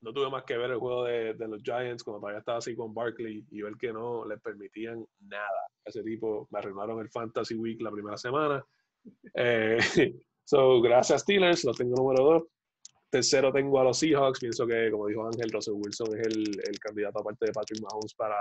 no 0.00 0.12
tuve 0.12 0.30
más 0.30 0.44
que 0.44 0.56
ver 0.56 0.70
el 0.70 0.78
juego 0.78 1.04
de, 1.04 1.34
los 1.34 1.62
Giants 1.62 2.02
cuando 2.02 2.20
todavía 2.20 2.40
estaba 2.40 2.58
así 2.58 2.74
con 2.74 2.92
Barkley 2.92 3.44
y 3.50 3.62
ver 3.62 3.74
que 3.76 3.92
no 3.92 4.26
les 4.26 4.40
permitían 4.40 5.06
nada. 5.20 5.68
Ese 5.84 6.02
tipo 6.02 6.48
me 6.50 6.58
arruinaron 6.58 7.00
el 7.00 7.10
Fantasy 7.10 7.54
Week 7.54 7.80
la 7.80 7.90
primera 7.90 8.16
semana. 8.16 8.64
Eh, 9.34 9.78
so, 10.44 10.80
gracias 10.80 11.22
Steelers, 11.22 11.64
los 11.64 11.76
tengo 11.76 11.94
número 11.96 12.24
dos. 12.24 12.42
Tercero 13.10 13.52
tengo 13.52 13.80
a 13.80 13.84
los 13.84 13.98
Seahawks. 13.98 14.40
Pienso 14.40 14.66
que, 14.66 14.90
como 14.90 15.06
dijo 15.06 15.26
Ángel, 15.26 15.50
Russell 15.50 15.74
Wilson 15.74 16.18
es 16.18 16.26
el, 16.26 16.42
el 16.68 16.78
candidato 16.80 17.20
aparte 17.20 17.46
de 17.46 17.52
Patrick 17.52 17.80
Mahomes 17.82 18.14
para, 18.14 18.36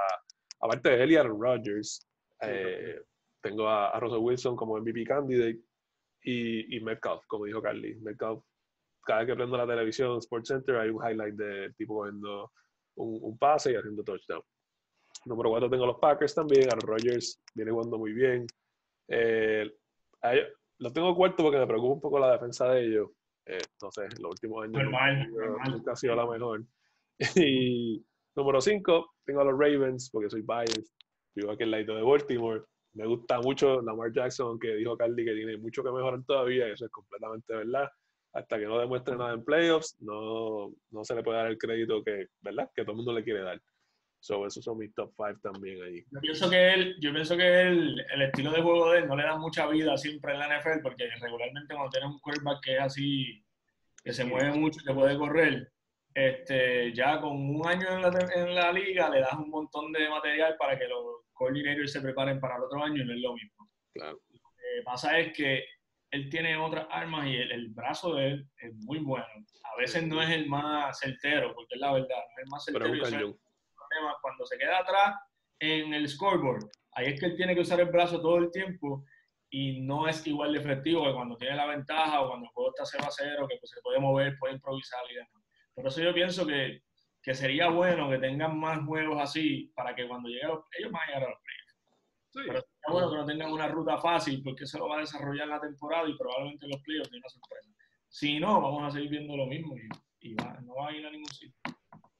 aparte 0.61 0.89
de 0.89 1.03
él 1.03 1.11
y 1.11 1.15
Aaron 1.15 1.39
Rodgers. 1.41 2.05
eh, 2.41 2.99
tengo 3.41 3.67
a, 3.67 3.89
a 3.89 3.99
Russell 3.99 4.19
Wilson 4.23 4.55
como 4.55 4.77
MVP 4.79 5.03
candidate 5.05 5.59
y, 6.23 6.75
y 6.75 6.79
Metcalf, 6.81 7.23
como 7.27 7.45
dijo 7.45 7.61
Carly. 7.61 7.95
Metcalf, 8.01 8.43
cada 9.05 9.19
vez 9.19 9.27
que 9.29 9.35
prendo 9.35 9.55
la 9.55 9.67
televisión, 9.67 10.17
Sports 10.17 10.47
Center, 10.49 10.77
hay 10.77 10.89
un 10.89 10.97
highlight 11.07 11.35
de 11.35 11.73
tipo 11.77 11.95
cogiendo 11.99 12.51
un, 12.95 13.19
un 13.21 13.37
pase 13.37 13.71
y 13.71 13.75
haciendo 13.75 14.03
touchdown. 14.03 14.41
Número 15.25 15.49
cuatro 15.51 15.69
tengo 15.69 15.83
a 15.83 15.87
los 15.87 15.99
Packers 15.99 16.33
también. 16.33 16.63
Aaron 16.69 16.87
Rodgers 16.87 17.39
viene 17.53 17.71
jugando 17.71 17.97
muy 17.99 18.13
bien. 18.13 18.45
Eh, 19.07 19.71
ellos- 20.23 20.47
los 20.79 20.91
tengo 20.91 21.15
cuarto 21.15 21.41
porque 21.43 21.57
me 21.59 21.67
preocupa 21.67 21.93
un 21.93 22.01
poco 22.01 22.19
la 22.19 22.33
defensa 22.33 22.67
de 22.69 22.85
ellos. 22.85 23.09
Eh, 23.47 23.59
no 23.81 23.91
sé, 23.91 24.03
en 24.05 24.21
los 24.21 24.31
últimos 24.31 24.63
años 24.63 24.81
Normal, 24.83 25.27
nunca- 25.29 25.45
normal. 25.45 25.71
nunca 25.71 25.91
ha 25.91 25.95
sido 25.95 26.15
la 26.15 26.25
mejor. 26.25 26.63
Y 27.47 28.03
número 28.35 28.59
5, 28.61 29.13
tengo 29.25 29.41
a 29.41 29.45
los 29.45 29.53
Ravens 29.59 30.09
porque 30.11 30.29
soy 30.29 30.41
biased. 30.41 30.83
Vivo 31.35 31.51
aquí 31.51 31.63
al 31.63 31.71
lado 31.71 31.95
de 31.95 32.01
Baltimore. 32.01 32.63
Me 32.93 33.05
gusta 33.05 33.39
mucho 33.41 33.81
Lamar 33.81 34.11
Jackson, 34.13 34.47
aunque 34.47 34.73
dijo 34.75 34.97
Carly 34.97 35.25
que 35.25 35.33
tiene 35.33 35.57
mucho 35.57 35.83
que 35.83 35.91
mejorar 35.91 36.23
todavía, 36.25 36.67
y 36.69 36.71
eso 36.71 36.85
es 36.85 36.91
completamente 36.91 37.53
verdad. 37.53 37.89
Hasta 38.33 38.57
que 38.57 38.65
no 38.65 38.79
demuestre 38.79 39.15
nada 39.17 39.33
en 39.33 39.43
playoffs, 39.43 39.95
no, 40.01 40.73
no 40.91 41.03
se 41.03 41.13
le 41.15 41.23
puede 41.23 41.37
dar 41.37 41.47
el 41.47 41.57
crédito 41.57 42.03
que, 42.03 42.27
¿verdad? 42.41 42.69
que 42.73 42.83
todo 42.83 42.91
el 42.91 42.97
mundo 42.97 43.13
le 43.13 43.23
quiere 43.23 43.41
dar. 43.41 43.61
So, 44.25 44.43
esos 44.47 44.63
son 44.63 44.79
mis 44.79 44.91
top 44.95 45.13
5 45.15 45.39
también 45.39 45.83
ahí. 45.83 46.03
Yo 46.09 46.19
pienso 46.19 46.49
que 46.49 46.73
él, 46.73 46.95
yo 46.99 47.13
pienso 47.13 47.37
que 47.37 47.61
él, 47.61 48.03
el 48.11 48.21
estilo 48.23 48.51
de 48.51 48.63
juego 48.63 48.89
de 48.89 49.01
él 49.01 49.07
no 49.07 49.15
le 49.15 49.21
da 49.21 49.37
mucha 49.37 49.67
vida 49.67 49.95
siempre 49.99 50.33
en 50.33 50.39
la 50.39 50.47
NFL, 50.47 50.81
porque 50.81 51.07
regularmente 51.21 51.75
cuando 51.75 51.91
tienes 51.91 52.09
un 52.09 52.19
quarterback 52.19 52.63
que 52.63 52.73
es 52.73 52.81
así, 52.81 53.45
que 54.03 54.11
se 54.13 54.25
mueve 54.25 54.51
mucho 54.53 54.79
y 54.81 54.87
que 54.87 54.95
puede 54.95 55.15
correr, 55.15 55.71
este, 56.15 56.91
ya 56.95 57.21
con 57.21 57.33
un 57.33 57.67
año 57.67 57.87
en 57.87 58.01
la, 58.01 58.29
en 58.33 58.55
la 58.55 58.71
liga 58.71 59.11
le 59.11 59.19
das 59.19 59.33
un 59.33 59.51
montón 59.51 59.91
de 59.91 60.09
material 60.09 60.55
para 60.57 60.75
que 60.75 60.87
los 60.87 61.21
coordinators 61.31 61.91
se 61.91 62.01
preparen 62.01 62.39
para 62.39 62.55
el 62.55 62.63
otro 62.63 62.83
año 62.83 63.03
y 63.03 63.05
no 63.05 63.13
es 63.13 63.19
lo 63.19 63.33
mismo. 63.35 63.69
Claro. 63.93 64.19
Lo 64.31 64.39
que 64.39 64.83
pasa 64.83 65.19
es 65.19 65.33
que 65.33 65.65
él 66.09 66.31
tiene 66.31 66.57
otras 66.57 66.87
armas 66.89 67.27
y 67.27 67.35
el, 67.35 67.51
el 67.51 67.67
brazo 67.69 68.15
de 68.15 68.27
él 68.29 68.49
es 68.57 68.73
muy 68.73 68.97
bueno. 68.97 69.27
A 69.71 69.79
veces 69.79 70.01
no 70.07 70.19
es 70.23 70.31
el 70.31 70.47
más 70.47 70.97
certero, 70.97 71.53
porque 71.53 71.75
es 71.75 71.79
la 71.79 71.93
verdad, 71.93 72.07
no 72.09 72.37
es 72.37 72.43
el 72.43 72.49
más 72.49 72.65
Pero 72.65 72.85
certero. 72.85 73.03
es 73.05 73.11
un 73.13 73.19
cañón. 73.19 73.44
Cuando 74.21 74.45
se 74.45 74.57
queda 74.57 74.79
atrás 74.79 75.15
en 75.59 75.93
el 75.93 76.07
scoreboard. 76.09 76.65
Ahí 76.93 77.07
es 77.07 77.19
que 77.19 77.25
él 77.27 77.35
tiene 77.35 77.55
que 77.55 77.61
usar 77.61 77.79
el 77.79 77.89
brazo 77.89 78.21
todo 78.21 78.37
el 78.37 78.51
tiempo 78.51 79.03
y 79.49 79.81
no 79.81 80.07
es 80.07 80.25
igual 80.27 80.53
de 80.53 80.59
efectivo 80.59 81.03
que 81.05 81.13
cuando 81.13 81.37
tiene 81.37 81.55
la 81.55 81.65
ventaja 81.67 82.21
o 82.21 82.27
cuando 82.29 82.45
el 82.47 82.51
juego 82.51 82.69
está 82.71 82.85
0 82.85 83.03
a 83.07 83.11
0, 83.11 83.47
que 83.49 83.57
pues, 83.59 83.69
se 83.69 83.81
puede 83.81 83.99
mover, 83.99 84.35
puede 84.39 84.53
improvisar 84.55 84.99
y 85.11 85.15
demás. 85.15 85.43
Por 85.73 85.87
eso 85.87 86.01
yo 86.01 86.13
pienso 86.13 86.45
que, 86.45 86.81
que 87.21 87.33
sería 87.33 87.69
bueno 87.69 88.09
que 88.09 88.17
tengan 88.17 88.57
más 88.59 88.85
juegos 88.85 89.21
así 89.21 89.71
para 89.75 89.93
que 89.95 90.07
cuando 90.07 90.29
llegue 90.29 90.43
a 90.45 90.47
los, 90.49 90.59
ellos 90.77 90.91
van 90.91 91.01
a 91.03 91.07
llegar 91.07 91.23
a 91.23 91.29
los 91.31 91.39
playoffs. 91.41 91.75
Sí. 92.31 92.39
Pero 92.47 92.59
sería 92.61 92.91
bueno 92.91 93.11
que 93.11 93.17
no 93.17 93.25
tengan 93.25 93.51
una 93.51 93.67
ruta 93.67 93.97
fácil 93.97 94.41
porque 94.43 94.63
eso 94.65 94.79
lo 94.79 94.89
va 94.89 94.97
a 94.97 95.01
desarrollar 95.01 95.47
la 95.47 95.59
temporada 95.61 96.07
y 96.09 96.17
probablemente 96.17 96.65
en 96.65 96.71
los 96.71 96.81
playoffs 96.81 97.09
tiene 97.09 97.21
una 97.23 97.29
sorpresa. 97.29 97.69
Si 98.09 98.39
no, 98.39 98.61
vamos 98.61 98.83
a 98.83 98.91
seguir 98.91 99.09
viendo 99.09 99.35
lo 99.37 99.45
mismo 99.45 99.75
y, 99.77 100.29
y 100.29 100.33
va- 100.35 100.59
no 100.63 100.75
va 100.75 100.89
a 100.89 100.91
ir 100.93 101.05
a 101.05 101.11
ningún 101.11 101.29
sitio. 101.31 101.59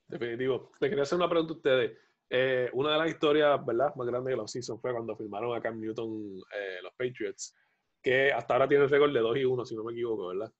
Definitivo. 0.08 0.72
Te 0.80 0.89
quería 0.89 1.04
hacer 1.04 1.18
una 1.18 1.30
pregunta 1.30 1.54
a 1.54 1.58
ustedes. 1.58 1.98
Eh, 2.30 2.70
una 2.74 2.94
de 2.94 2.98
las 2.98 3.10
historias, 3.10 3.63
¿verdad?, 3.65 3.94
más 3.96 4.08
grandes 4.08 4.32
de 4.32 4.38
los 4.38 4.52
seasons 4.52 4.82
fue 4.82 4.91
cuando 4.91 5.15
firmaron 5.15 5.56
a 5.56 5.62
Cam 5.62 5.80
Newton 5.80 6.41
eh, 6.54 6.80
los 6.82 6.94
Patriots, 6.94 7.56
que 8.02 8.32
hasta 8.32 8.54
ahora 8.54 8.68
tiene 8.68 8.86
el 8.86 8.89
récord 8.89 9.13
de 9.13 9.20
2 9.20 9.38
y 9.38 9.46
1, 9.46 9.65
si 9.65 9.76
no 9.76 9.84
me 9.84 9.94
equivoco, 9.94 10.28
¿verdad? 10.28 10.52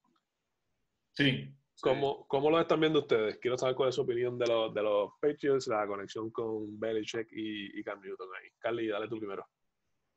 Sí, 1.14 1.56
¿Cómo, 1.82 2.26
¿Cómo, 2.28 2.50
lo 2.50 2.60
están 2.60 2.80
viendo 2.80 3.00
ustedes? 3.00 3.38
Quiero 3.38 3.58
saber 3.58 3.76
cuál 3.76 3.90
es 3.90 3.96
su 3.96 4.02
opinión 4.02 4.38
de 4.38 4.48
los, 4.48 4.74
de 4.74 4.82
los 4.82 5.12
Patriots, 5.20 5.68
la 5.68 5.86
conexión 5.86 6.32
con 6.32 6.80
Belichick 6.80 7.28
y, 7.32 7.80
y 7.80 7.84
Cam 7.84 8.02
Newton 8.02 8.30
ahí. 8.42 8.50
Carly, 8.60 8.88
dale 8.88 9.08
tú 9.08 9.18
primero. 9.18 9.46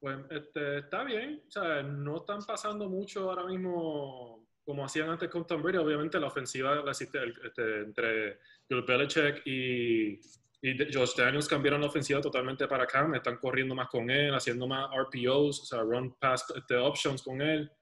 Pues 0.01 0.19
este, 0.31 0.79
está 0.79 1.03
bien, 1.03 1.43
o 1.49 1.51
sea, 1.51 1.83
no 1.83 2.19
están 2.19 2.45
pasando 2.45 2.89
mucho 2.89 3.29
ahora 3.29 3.45
mismo 3.45 4.48
como 4.69 4.85
hacían 4.85 5.09
antes 5.09 5.31
con 5.31 5.47
Tom 5.47 5.63
Brady. 5.63 5.79
Obviamente 5.79 6.21
la 6.21 6.27
ofensiva 6.27 6.75
la 6.75 6.91
existe, 6.91 7.19
este, 7.43 7.81
entre 7.81 8.39
Bill 8.69 8.83
Belichick 8.83 9.41
y, 9.47 10.21
y 10.61 10.93
Josh 10.93 11.17
Daniels 11.17 11.49
cambiaron 11.49 11.81
la 11.81 11.87
ofensiva 11.87 12.21
totalmente 12.21 12.69
para 12.69 12.87
Cam. 12.87 13.15
Están 13.15 13.39
corriendo 13.39 13.75
más 13.75 13.89
con 13.89 14.11
él, 14.11 14.35
haciendo 14.35 14.67
más 14.67 14.91
RPOs, 14.95 15.63
o 15.63 15.65
sea, 15.65 15.81
run 15.81 16.15
pass 16.21 16.45
este, 16.55 16.77
options 16.77 17.23
con 17.23 17.41
él. 17.41 17.73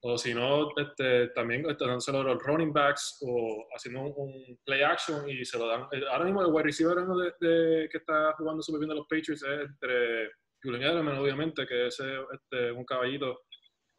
O 0.00 0.16
si 0.16 0.32
no, 0.32 0.70
este, 0.78 1.28
también 1.28 1.68
este, 1.68 1.84
dándoselo 1.84 2.20
a 2.20 2.24
los 2.24 2.42
running 2.42 2.72
backs 2.72 3.18
o 3.20 3.66
haciendo 3.76 4.00
un, 4.00 4.58
play 4.64 4.80
action 4.80 5.28
y 5.28 5.44
se 5.44 5.58
lo 5.58 5.66
dan. 5.66 5.82
Eh, 5.92 6.02
ahora 6.10 6.24
mismo 6.24 6.40
el 6.40 6.50
wide 6.50 6.64
receiver 6.64 6.96
de, 7.40 7.88
que 7.92 7.98
está 7.98 8.32
jugando 8.38 8.62
súper 8.62 8.78
bien 8.78 8.88
de 8.88 8.94
los 8.94 9.06
Patriots 9.06 9.42
es 9.42 9.68
entre 9.68 10.30
Julian 10.62 10.82
Edelman, 10.82 11.18
obviamente, 11.18 11.66
que 11.66 11.88
es 11.88 12.00
este, 12.00 12.72
un 12.72 12.86
caballito 12.86 13.42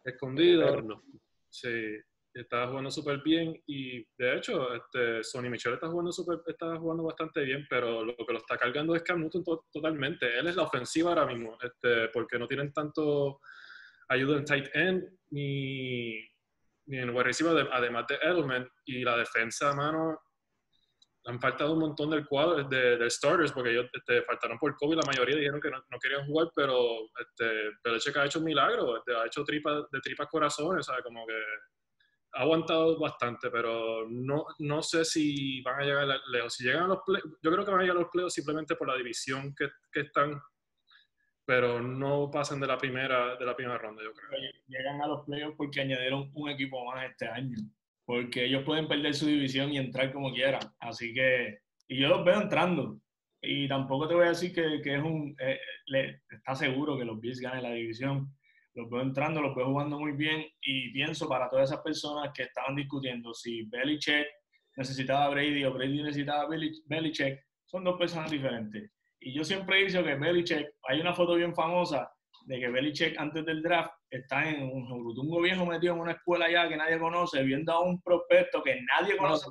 escondido. 0.04 1.04
Sí, 1.48 1.96
está 2.34 2.68
jugando 2.68 2.90
súper 2.90 3.22
bien 3.22 3.62
y 3.68 4.04
de 4.18 4.38
hecho 4.38 4.74
este, 4.74 5.24
Sonny 5.24 5.50
Michel 5.50 5.74
está 5.74 5.88
jugando, 5.88 6.12
super, 6.12 6.40
está 6.48 6.78
jugando 6.78 7.04
bastante 7.04 7.42
bien, 7.42 7.66
pero 7.70 8.04
lo 8.04 8.16
que 8.16 8.34
lo 8.34 8.40
está 8.40 8.58
cargando 8.58 8.96
es 8.96 9.04
Cam 9.04 9.22
Newton 9.22 9.44
totalmente. 9.72 10.38
Él 10.38 10.48
es 10.48 10.56
la 10.56 10.64
ofensiva 10.64 11.12
ahora 11.12 11.28
mismo, 11.28 11.58
este, 11.62 12.10
porque 12.10 12.40
no 12.40 12.48
tienen 12.48 12.74
tanto 12.74 13.40
ayuda 14.10 14.38
en 14.38 14.46
tight 14.46 14.76
end 14.76 15.04
ni, 15.30 16.16
ni 16.88 16.98
en 16.98 17.10
wide 17.12 17.24
receiver, 17.24 17.70
además 17.72 18.06
de 18.08 18.16
Edelman 18.16 18.68
y 18.86 19.04
la 19.04 19.18
defensa, 19.18 19.74
mano, 19.74 20.20
han 21.26 21.40
faltado 21.40 21.74
un 21.74 21.80
montón 21.80 22.10
del 22.10 22.28
cuadro 22.28 22.64
de, 22.64 22.98
de 22.98 23.10
starters 23.10 23.52
porque 23.52 23.72
ellos 23.72 23.86
este, 23.94 24.24
faltaron 24.24 24.58
por 24.58 24.76
COVID, 24.76 24.98
la 24.98 25.06
mayoría 25.06 25.38
dijeron 25.38 25.62
que 25.62 25.70
no, 25.70 25.82
querían 26.02 26.26
jugar, 26.26 26.50
pero 26.56 27.08
este, 27.20 27.72
Belichick 27.84 28.18
ha 28.18 28.26
hecho 28.26 28.40
un 28.40 28.46
milagro, 28.46 28.98
este, 28.98 29.16
ha 29.16 29.26
hecho 29.26 29.44
tripas 29.44 29.90
de 29.92 30.00
tripas 30.02 30.28
corazones, 30.28 30.86
¿sabes? 30.86 31.04
Como 31.04 31.26
que 31.26 31.40
ha 32.34 32.42
aguantado 32.42 33.00
bastante, 33.00 33.50
pero 33.52 34.08
no, 34.10 34.46
no 34.60 34.82
sé 34.82 35.06
si 35.06 35.62
van 35.62 35.82
a 35.82 35.84
llegar 35.84 36.08
lejos. 36.32 36.56
Si 36.56 36.64
llegan 36.64 36.84
a 36.84 36.88
los 36.88 37.00
yo 37.42 37.52
creo 37.52 37.64
que 37.64 37.72
van 37.72 37.80
a 37.82 37.84
llegar 37.84 37.98
a 37.98 38.02
los 38.02 38.10
playoffs 38.10 38.34
simplemente 38.34 38.76
por 38.76 38.88
la 38.88 38.98
división 38.98 39.54
que, 39.56 39.70
que, 39.92 40.02
están, 40.02 40.42
pero 41.46 41.82
no 41.82 42.32
pasan 42.32 42.60
de 42.60 42.68
la 42.68 42.78
primera 42.78 43.36
de 43.36 43.46
la 43.46 43.56
primera 43.56 43.78
ronda, 43.78 44.04
yo 44.04 44.14
creo. 44.14 44.52
Llegan 44.68 45.02
a 45.02 45.08
los 45.08 45.26
playoffs 45.26 45.56
porque 45.58 45.82
añadieron 45.82 46.32
un 46.34 46.50
equipo 46.50 46.84
más 46.86 47.06
este 47.06 47.28
año, 47.28 47.58
porque 48.06 48.46
ellos 48.46 48.64
pueden 48.64 48.88
perder 48.88 49.14
su 49.14 49.28
división 49.28 49.72
y 49.72 49.78
entrar 49.78 50.12
como 50.12 50.34
quieran, 50.34 50.62
así 50.80 51.14
que 51.14 51.60
y 51.88 52.00
yo 52.00 52.10
los 52.10 52.26
veo 52.26 52.42
entrando. 52.42 53.00
Y 53.46 53.68
tampoco 53.68 54.08
te 54.08 54.16
voy 54.16 54.26
a 54.26 54.30
decir 54.30 54.54
que, 54.54 54.82
que 54.82 54.96
es 54.96 55.04
un 55.04 55.36
eh, 55.38 55.60
está 56.30 56.56
seguro 56.56 56.98
que 56.98 57.04
los 57.06 57.20
Bills 57.20 57.42
ganen 57.42 57.64
la 57.64 57.72
división, 57.72 58.34
los 58.76 58.90
veo 58.90 59.02
entrando, 59.02 59.42
los 59.42 59.56
veo 59.56 59.68
jugando 59.68 60.00
muy 60.00 60.14
bien 60.14 60.46
y 60.62 60.92
pienso 60.92 61.28
para 61.28 61.50
todas 61.50 61.70
esas 61.70 61.84
personas 61.84 62.32
que 62.34 62.44
estaban 62.44 62.76
discutiendo 62.76 63.34
si 63.34 63.64
Belichick 63.64 64.26
necesitaba 64.76 65.26
a 65.26 65.30
Brady 65.30 65.64
o 65.64 65.74
Brady 65.74 66.02
necesitaba 66.02 66.44
a 66.44 66.48
Belichick, 66.48 67.40
son 67.66 67.84
dos 67.84 67.98
personas 67.98 68.32
diferentes. 68.32 68.92
Y 69.20 69.34
yo 69.34 69.44
siempre 69.44 69.80
he 69.80 69.86
dicho 69.86 70.04
que 70.04 70.16
Belichick, 70.16 70.68
hay 70.88 71.00
una 71.00 71.14
foto 71.14 71.36
bien 71.36 71.54
famosa 71.54 72.12
de 72.46 72.60
que 72.60 72.70
Belichick 72.70 73.18
antes 73.18 73.46
del 73.46 73.62
draft 73.62 73.92
está 74.10 74.50
en 74.50 74.64
un 74.64 74.86
grutungo 75.04 75.42
viejo 75.42 75.66
metido 75.66 75.94
en 75.94 76.02
una 76.02 76.12
escuela 76.14 76.52
ya 76.52 76.68
que 76.68 76.76
nadie 76.76 77.00
conoce, 77.00 77.44
viendo 77.44 77.72
a 77.72 77.82
un 77.82 78.02
prospecto 78.02 78.62
que 78.62 78.82
nadie 78.82 79.16
conoce, 79.16 79.48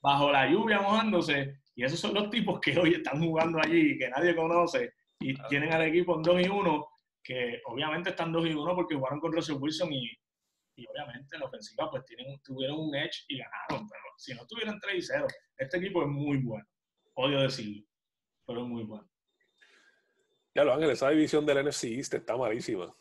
bajo 0.00 0.30
la 0.30 0.48
lluvia 0.48 0.80
mojándose, 0.80 1.54
y 1.74 1.84
esos 1.84 1.98
son 1.98 2.14
los 2.14 2.30
tipos 2.30 2.60
que 2.60 2.78
hoy 2.78 2.94
están 2.94 3.22
jugando 3.22 3.58
allí, 3.60 3.96
que 3.98 4.08
nadie 4.10 4.34
conoce, 4.34 4.92
y 5.20 5.34
tienen 5.48 5.72
al 5.72 5.82
equipo 5.82 6.16
en 6.16 6.22
2 6.22 6.46
y 6.46 6.48
1, 6.48 6.86
que 7.22 7.60
obviamente 7.66 8.10
están 8.10 8.32
2 8.32 8.46
y 8.46 8.54
1 8.54 8.74
porque 8.74 8.94
jugaron 8.94 9.20
con 9.20 9.32
Russell 9.32 9.56
Wilson 9.60 9.92
y, 9.92 10.10
y 10.76 10.86
obviamente 10.86 11.36
en 11.36 11.40
la 11.40 11.46
ofensiva 11.46 11.90
pues 11.90 12.04
tienen, 12.04 12.40
tuvieron 12.42 12.78
un 12.78 12.94
edge 12.94 13.24
y 13.28 13.38
ganaron, 13.38 13.88
pero 13.88 14.02
si 14.16 14.34
no 14.34 14.46
tuvieran 14.46 14.78
3 14.80 14.96
y 14.96 15.02
0, 15.02 15.26
este 15.58 15.76
equipo 15.78 16.02
es 16.02 16.08
muy 16.08 16.38
bueno, 16.38 16.66
odio 17.14 17.40
decirlo, 17.40 17.84
pero 18.46 18.62
es 18.62 18.68
muy 18.68 18.84
bueno. 18.84 19.08
Ya 20.54 20.64
lo 20.64 20.74
Ángel, 20.74 20.90
esa 20.90 21.10
división 21.10 21.46
del 21.46 21.64
NFC 21.66 21.84
East 21.84 22.14
está 22.14 22.36
malísima. 22.36 22.92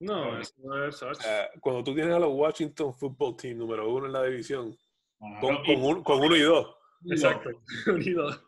No, 0.00 0.38
eso 0.38 0.52
no 0.58 0.86
es 0.86 1.00
uh, 1.02 1.60
Cuando 1.60 1.82
tú 1.82 1.94
tienes 1.94 2.14
a 2.14 2.18
los 2.18 2.32
Washington 2.32 2.92
Football 2.94 3.36
Team 3.36 3.58
número 3.58 3.88
uno 3.88 4.06
en 4.06 4.12
la 4.12 4.24
división, 4.24 4.76
con, 5.40 5.64
con, 5.64 6.02
con, 6.02 6.20
uno 6.20 6.36
y 6.36 6.40
dos. 6.40 6.76
Exacto, 7.10 7.50
uno 7.86 8.02
y 8.02 8.12
dos. 8.12 8.42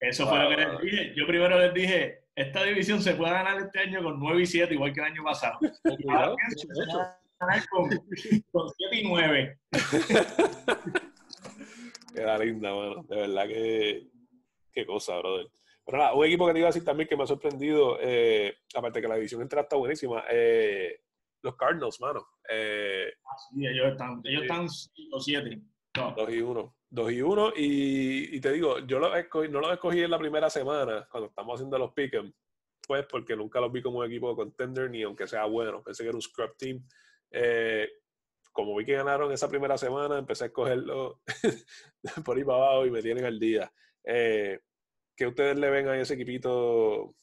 Eso 0.00 0.26
fue 0.26 0.38
lo 0.38 0.48
que 0.48 0.56
les 0.56 0.80
dije. 0.80 1.12
Yo 1.16 1.26
primero 1.26 1.58
les 1.58 1.74
dije, 1.74 2.27
esta 2.38 2.62
división 2.62 3.02
se 3.02 3.14
puede 3.14 3.32
ganar 3.32 3.58
este 3.58 3.80
año 3.80 4.02
con 4.02 4.20
9 4.20 4.42
y 4.42 4.46
7, 4.46 4.72
igual 4.72 4.92
que 4.92 5.00
el 5.00 5.06
año 5.06 5.24
pasado. 5.24 5.58
Ganar 7.40 7.68
con, 7.68 7.88
con 8.50 8.68
7 8.68 8.96
y 8.96 9.08
9. 9.08 9.58
Queda 12.14 12.38
linda, 12.38 12.74
mano. 12.74 13.02
De 13.04 13.16
verdad 13.16 13.46
que 13.46 14.08
qué 14.72 14.86
cosa, 14.86 15.18
brother. 15.18 15.48
Pero 15.84 15.98
nada, 15.98 16.14
un 16.14 16.24
equipo 16.24 16.46
que 16.46 16.52
te 16.52 16.58
iba 16.60 16.68
a 16.68 16.72
decir 16.72 16.84
también 16.84 17.08
que 17.08 17.16
me 17.16 17.24
ha 17.24 17.26
sorprendido, 17.26 17.98
eh, 18.00 18.56
aparte 18.74 19.00
que 19.00 19.08
la 19.08 19.16
división 19.16 19.42
entera 19.42 19.62
está 19.62 19.76
buenísima, 19.76 20.24
eh, 20.30 21.00
los 21.42 21.56
Cardinals, 21.56 22.00
mano. 22.00 22.24
Eh, 22.48 23.12
ah, 23.24 23.36
sí, 23.50 23.66
ellos 23.66 23.92
están, 23.92 24.20
ellos 24.24 24.42
están 24.42 24.68
5 24.68 25.20
7. 25.20 25.60
2 25.94 26.30
y 26.30 26.40
1. 26.40 26.76
2 26.90 27.12
y 27.12 27.22
1. 27.22 27.52
Y, 27.56 28.40
te 28.40 28.52
digo, 28.52 28.78
yo 28.80 28.98
lo 28.98 29.08
no 29.08 29.60
los 29.60 29.72
escogí 29.72 30.02
en 30.02 30.10
la 30.10 30.18
primera 30.18 30.50
semana, 30.50 31.06
cuando 31.10 31.28
estamos 31.28 31.54
haciendo 31.54 31.78
los 31.78 31.92
pick'em, 31.92 32.32
pues 32.86 33.06
porque 33.06 33.36
nunca 33.36 33.60
los 33.60 33.72
vi 33.72 33.82
como 33.82 33.98
un 33.98 34.06
equipo 34.06 34.30
de 34.30 34.36
contender, 34.36 34.90
ni 34.90 35.02
aunque 35.02 35.26
sea 35.26 35.44
bueno. 35.44 35.82
Pensé 35.82 36.02
que 36.02 36.08
era 36.08 36.16
un 36.16 36.22
scrub 36.22 36.56
team. 36.56 36.86
Eh, 37.30 37.88
como 38.52 38.74
vi 38.76 38.84
que 38.84 38.94
ganaron 38.94 39.30
esa 39.32 39.48
primera 39.48 39.76
semana, 39.76 40.18
empecé 40.18 40.44
a 40.44 40.46
escogerlo 40.48 41.20
por 42.24 42.36
ahí 42.36 42.44
para 42.44 42.58
abajo 42.58 42.86
y 42.86 42.90
me 42.90 43.02
tienen 43.02 43.24
al 43.24 43.38
día. 43.38 43.72
Eh, 44.04 44.60
¿Qué 45.14 45.26
ustedes 45.26 45.58
le 45.58 45.70
ven 45.70 45.88
a 45.88 46.00
ese 46.00 46.14
equipito? 46.14 47.14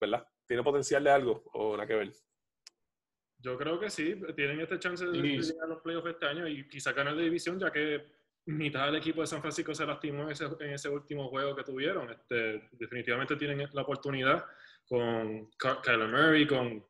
¿Verdad? 0.00 0.26
¿Tiene 0.46 0.62
potencial 0.62 1.02
de 1.04 1.10
algo 1.10 1.42
o 1.52 1.72
nada 1.72 1.86
que 1.86 1.94
ver? 1.94 2.12
Yo 3.40 3.56
creo 3.56 3.78
que 3.78 3.88
sí, 3.88 4.20
tienen 4.34 4.60
este 4.60 4.78
chance 4.78 5.06
de 5.06 5.18
llegar 5.18 5.64
a 5.64 5.68
los 5.68 5.80
playoffs 5.80 6.10
este 6.10 6.26
año 6.26 6.48
y 6.48 6.68
quizá 6.68 6.92
ganar 6.92 7.14
la 7.14 7.22
división, 7.22 7.58
ya 7.58 7.70
que 7.70 8.04
mitad 8.46 8.86
del 8.86 8.96
equipo 8.96 9.20
de 9.20 9.26
San 9.26 9.40
Francisco 9.40 9.74
se 9.74 9.86
lastimó 9.86 10.24
en 10.24 10.30
ese, 10.30 10.46
en 10.60 10.72
ese 10.72 10.88
último 10.88 11.28
juego 11.28 11.54
que 11.54 11.62
tuvieron. 11.62 12.10
Este, 12.10 12.68
definitivamente 12.72 13.36
tienen 13.36 13.68
la 13.72 13.82
oportunidad 13.82 14.44
con 14.86 15.50
Kyler 15.84 16.08
Murray, 16.08 16.46
con 16.46 16.84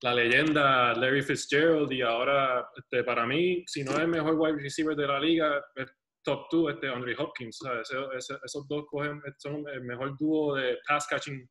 la 0.00 0.14
leyenda 0.14 0.94
Larry 0.94 1.22
Fitzgerald 1.22 1.92
y 1.92 2.02
ahora, 2.02 2.68
este, 2.76 3.04
para 3.04 3.26
mí, 3.26 3.64
si 3.66 3.84
no 3.84 3.92
es 3.92 4.00
el 4.00 4.08
mejor 4.08 4.34
wide 4.34 4.62
receiver 4.62 4.96
de 4.96 5.06
la 5.06 5.20
liga, 5.20 5.64
es 5.76 5.86
top 6.24 6.46
2 6.50 6.74
este 6.74 6.88
Andre 6.88 7.14
Hopkins. 7.18 7.60
esos 8.42 8.68
dos 8.68 8.84
cogen, 8.90 9.22
son 9.38 9.64
el 9.68 9.82
mejor 9.82 10.16
dúo 10.18 10.56
de 10.56 10.78
pass 10.88 11.06
catching 11.06 11.48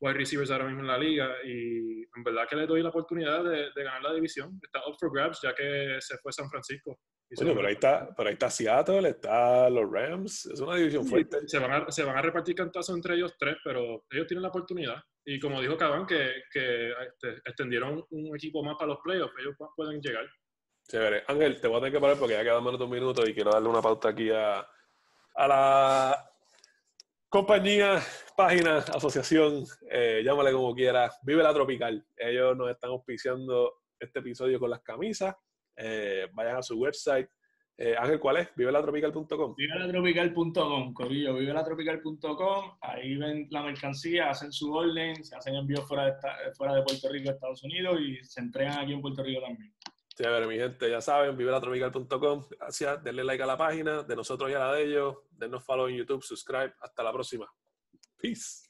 wide 0.00 0.14
receivers 0.14 0.50
ahora 0.50 0.66
mismo 0.66 0.80
en 0.80 0.88
la 0.88 0.98
liga 0.98 1.28
y 1.44 2.02
en 2.02 2.24
verdad 2.24 2.48
que 2.48 2.56
le 2.56 2.66
doy 2.66 2.82
la 2.82 2.88
oportunidad 2.88 3.44
de, 3.44 3.70
de 3.74 3.84
ganar 3.84 4.02
la 4.02 4.14
división. 4.14 4.58
Está 4.62 4.80
up 4.86 4.96
for 4.98 5.12
grabs 5.12 5.40
ya 5.42 5.54
que 5.54 5.98
se 6.00 6.16
fue 6.18 6.32
San 6.32 6.48
Francisco. 6.48 6.98
Bueno, 7.36 7.54
pero 7.54 7.68
ahí, 7.68 7.74
está, 7.74 8.08
pero 8.16 8.28
ahí 8.28 8.32
está 8.32 8.50
Seattle, 8.50 9.08
está 9.08 9.70
los 9.70 9.88
Rams, 9.88 10.46
es 10.46 10.58
una 10.58 10.74
división 10.74 11.06
fuerte. 11.06 11.38
Se 11.46 11.60
van, 11.60 11.70
a, 11.70 11.90
se 11.90 12.02
van 12.02 12.16
a 12.16 12.22
repartir 12.22 12.56
cantazos 12.56 12.96
entre 12.96 13.14
ellos 13.14 13.36
tres, 13.38 13.56
pero 13.62 14.04
ellos 14.10 14.26
tienen 14.26 14.42
la 14.42 14.48
oportunidad. 14.48 14.96
Y 15.24 15.38
como 15.38 15.60
dijo 15.60 15.76
Cabán, 15.76 16.06
que, 16.06 16.42
que 16.52 16.90
este, 16.90 17.40
extendieron 17.44 18.04
un 18.10 18.34
equipo 18.34 18.64
más 18.64 18.74
para 18.74 18.88
los 18.88 18.98
playoffs, 19.04 19.32
ellos 19.38 19.54
pueden 19.76 20.00
llegar. 20.00 20.26
Chévere. 20.88 21.22
Ángel, 21.28 21.60
te 21.60 21.68
voy 21.68 21.76
a 21.76 21.80
tener 21.80 21.92
que 21.92 22.00
parar 22.00 22.16
porque 22.18 22.34
ya 22.34 22.42
quedan 22.42 22.64
menos 22.64 22.80
de 22.80 22.84
un 22.84 22.90
minuto 22.90 23.24
y 23.24 23.32
quiero 23.32 23.52
darle 23.52 23.68
una 23.68 23.80
pauta 23.80 24.08
aquí 24.08 24.28
a, 24.30 24.66
a 25.36 25.46
la 25.46 26.29
compañía, 27.30 28.02
página, 28.36 28.78
asociación, 28.78 29.64
eh, 29.88 30.20
llámale 30.24 30.52
como 30.52 30.74
quiera, 30.74 31.10
Vive 31.22 31.44
la 31.44 31.54
Tropical. 31.54 32.04
Ellos 32.16 32.56
nos 32.56 32.70
están 32.70 32.90
auspiciando 32.90 33.72
este 33.98 34.18
episodio 34.18 34.58
con 34.58 34.68
las 34.68 34.82
camisas. 34.82 35.36
Eh, 35.76 36.26
vayan 36.32 36.56
a 36.56 36.62
su 36.62 36.76
website. 36.76 37.30
Eh, 37.78 37.94
Ángel, 37.96 38.18
¿cuál 38.18 38.38
es? 38.38 38.48
Vivelatropical.com. 38.56 39.54
Vivelatropical.com, 39.56 40.92
Corillo, 40.92 41.34
vivelatropical.com. 41.34 42.76
Ahí 42.80 43.16
ven 43.16 43.46
la 43.50 43.62
mercancía, 43.62 44.28
hacen 44.28 44.52
su 44.52 44.70
orden, 44.74 45.24
se 45.24 45.36
hacen 45.36 45.54
envíos 45.54 45.86
fuera 45.86 46.06
de, 46.06 46.12
fuera 46.58 46.74
de 46.74 46.82
Puerto 46.82 47.08
Rico, 47.08 47.30
Estados 47.30 47.62
Unidos 47.62 47.98
y 48.00 48.22
se 48.24 48.40
entregan 48.40 48.80
aquí 48.80 48.92
en 48.92 49.00
Puerto 49.00 49.22
Rico 49.22 49.40
también. 49.40 49.72
Ver, 50.28 50.46
mi 50.46 50.56
gente, 50.56 50.90
ya 50.90 51.00
saben, 51.00 51.36
vivelatropical.com. 51.36 52.44
Gracias, 52.58 53.02
denle 53.02 53.24
like 53.24 53.42
a 53.42 53.46
la 53.46 53.56
página, 53.56 54.02
de 54.02 54.16
nosotros 54.16 54.50
y 54.50 54.54
a 54.54 54.58
la 54.58 54.74
de 54.74 54.84
ellos. 54.84 55.16
Denos 55.30 55.64
follow 55.64 55.88
en 55.88 55.96
YouTube, 55.96 56.22
subscribe. 56.22 56.74
Hasta 56.80 57.02
la 57.02 57.12
próxima. 57.12 57.46
Peace. 58.18 58.66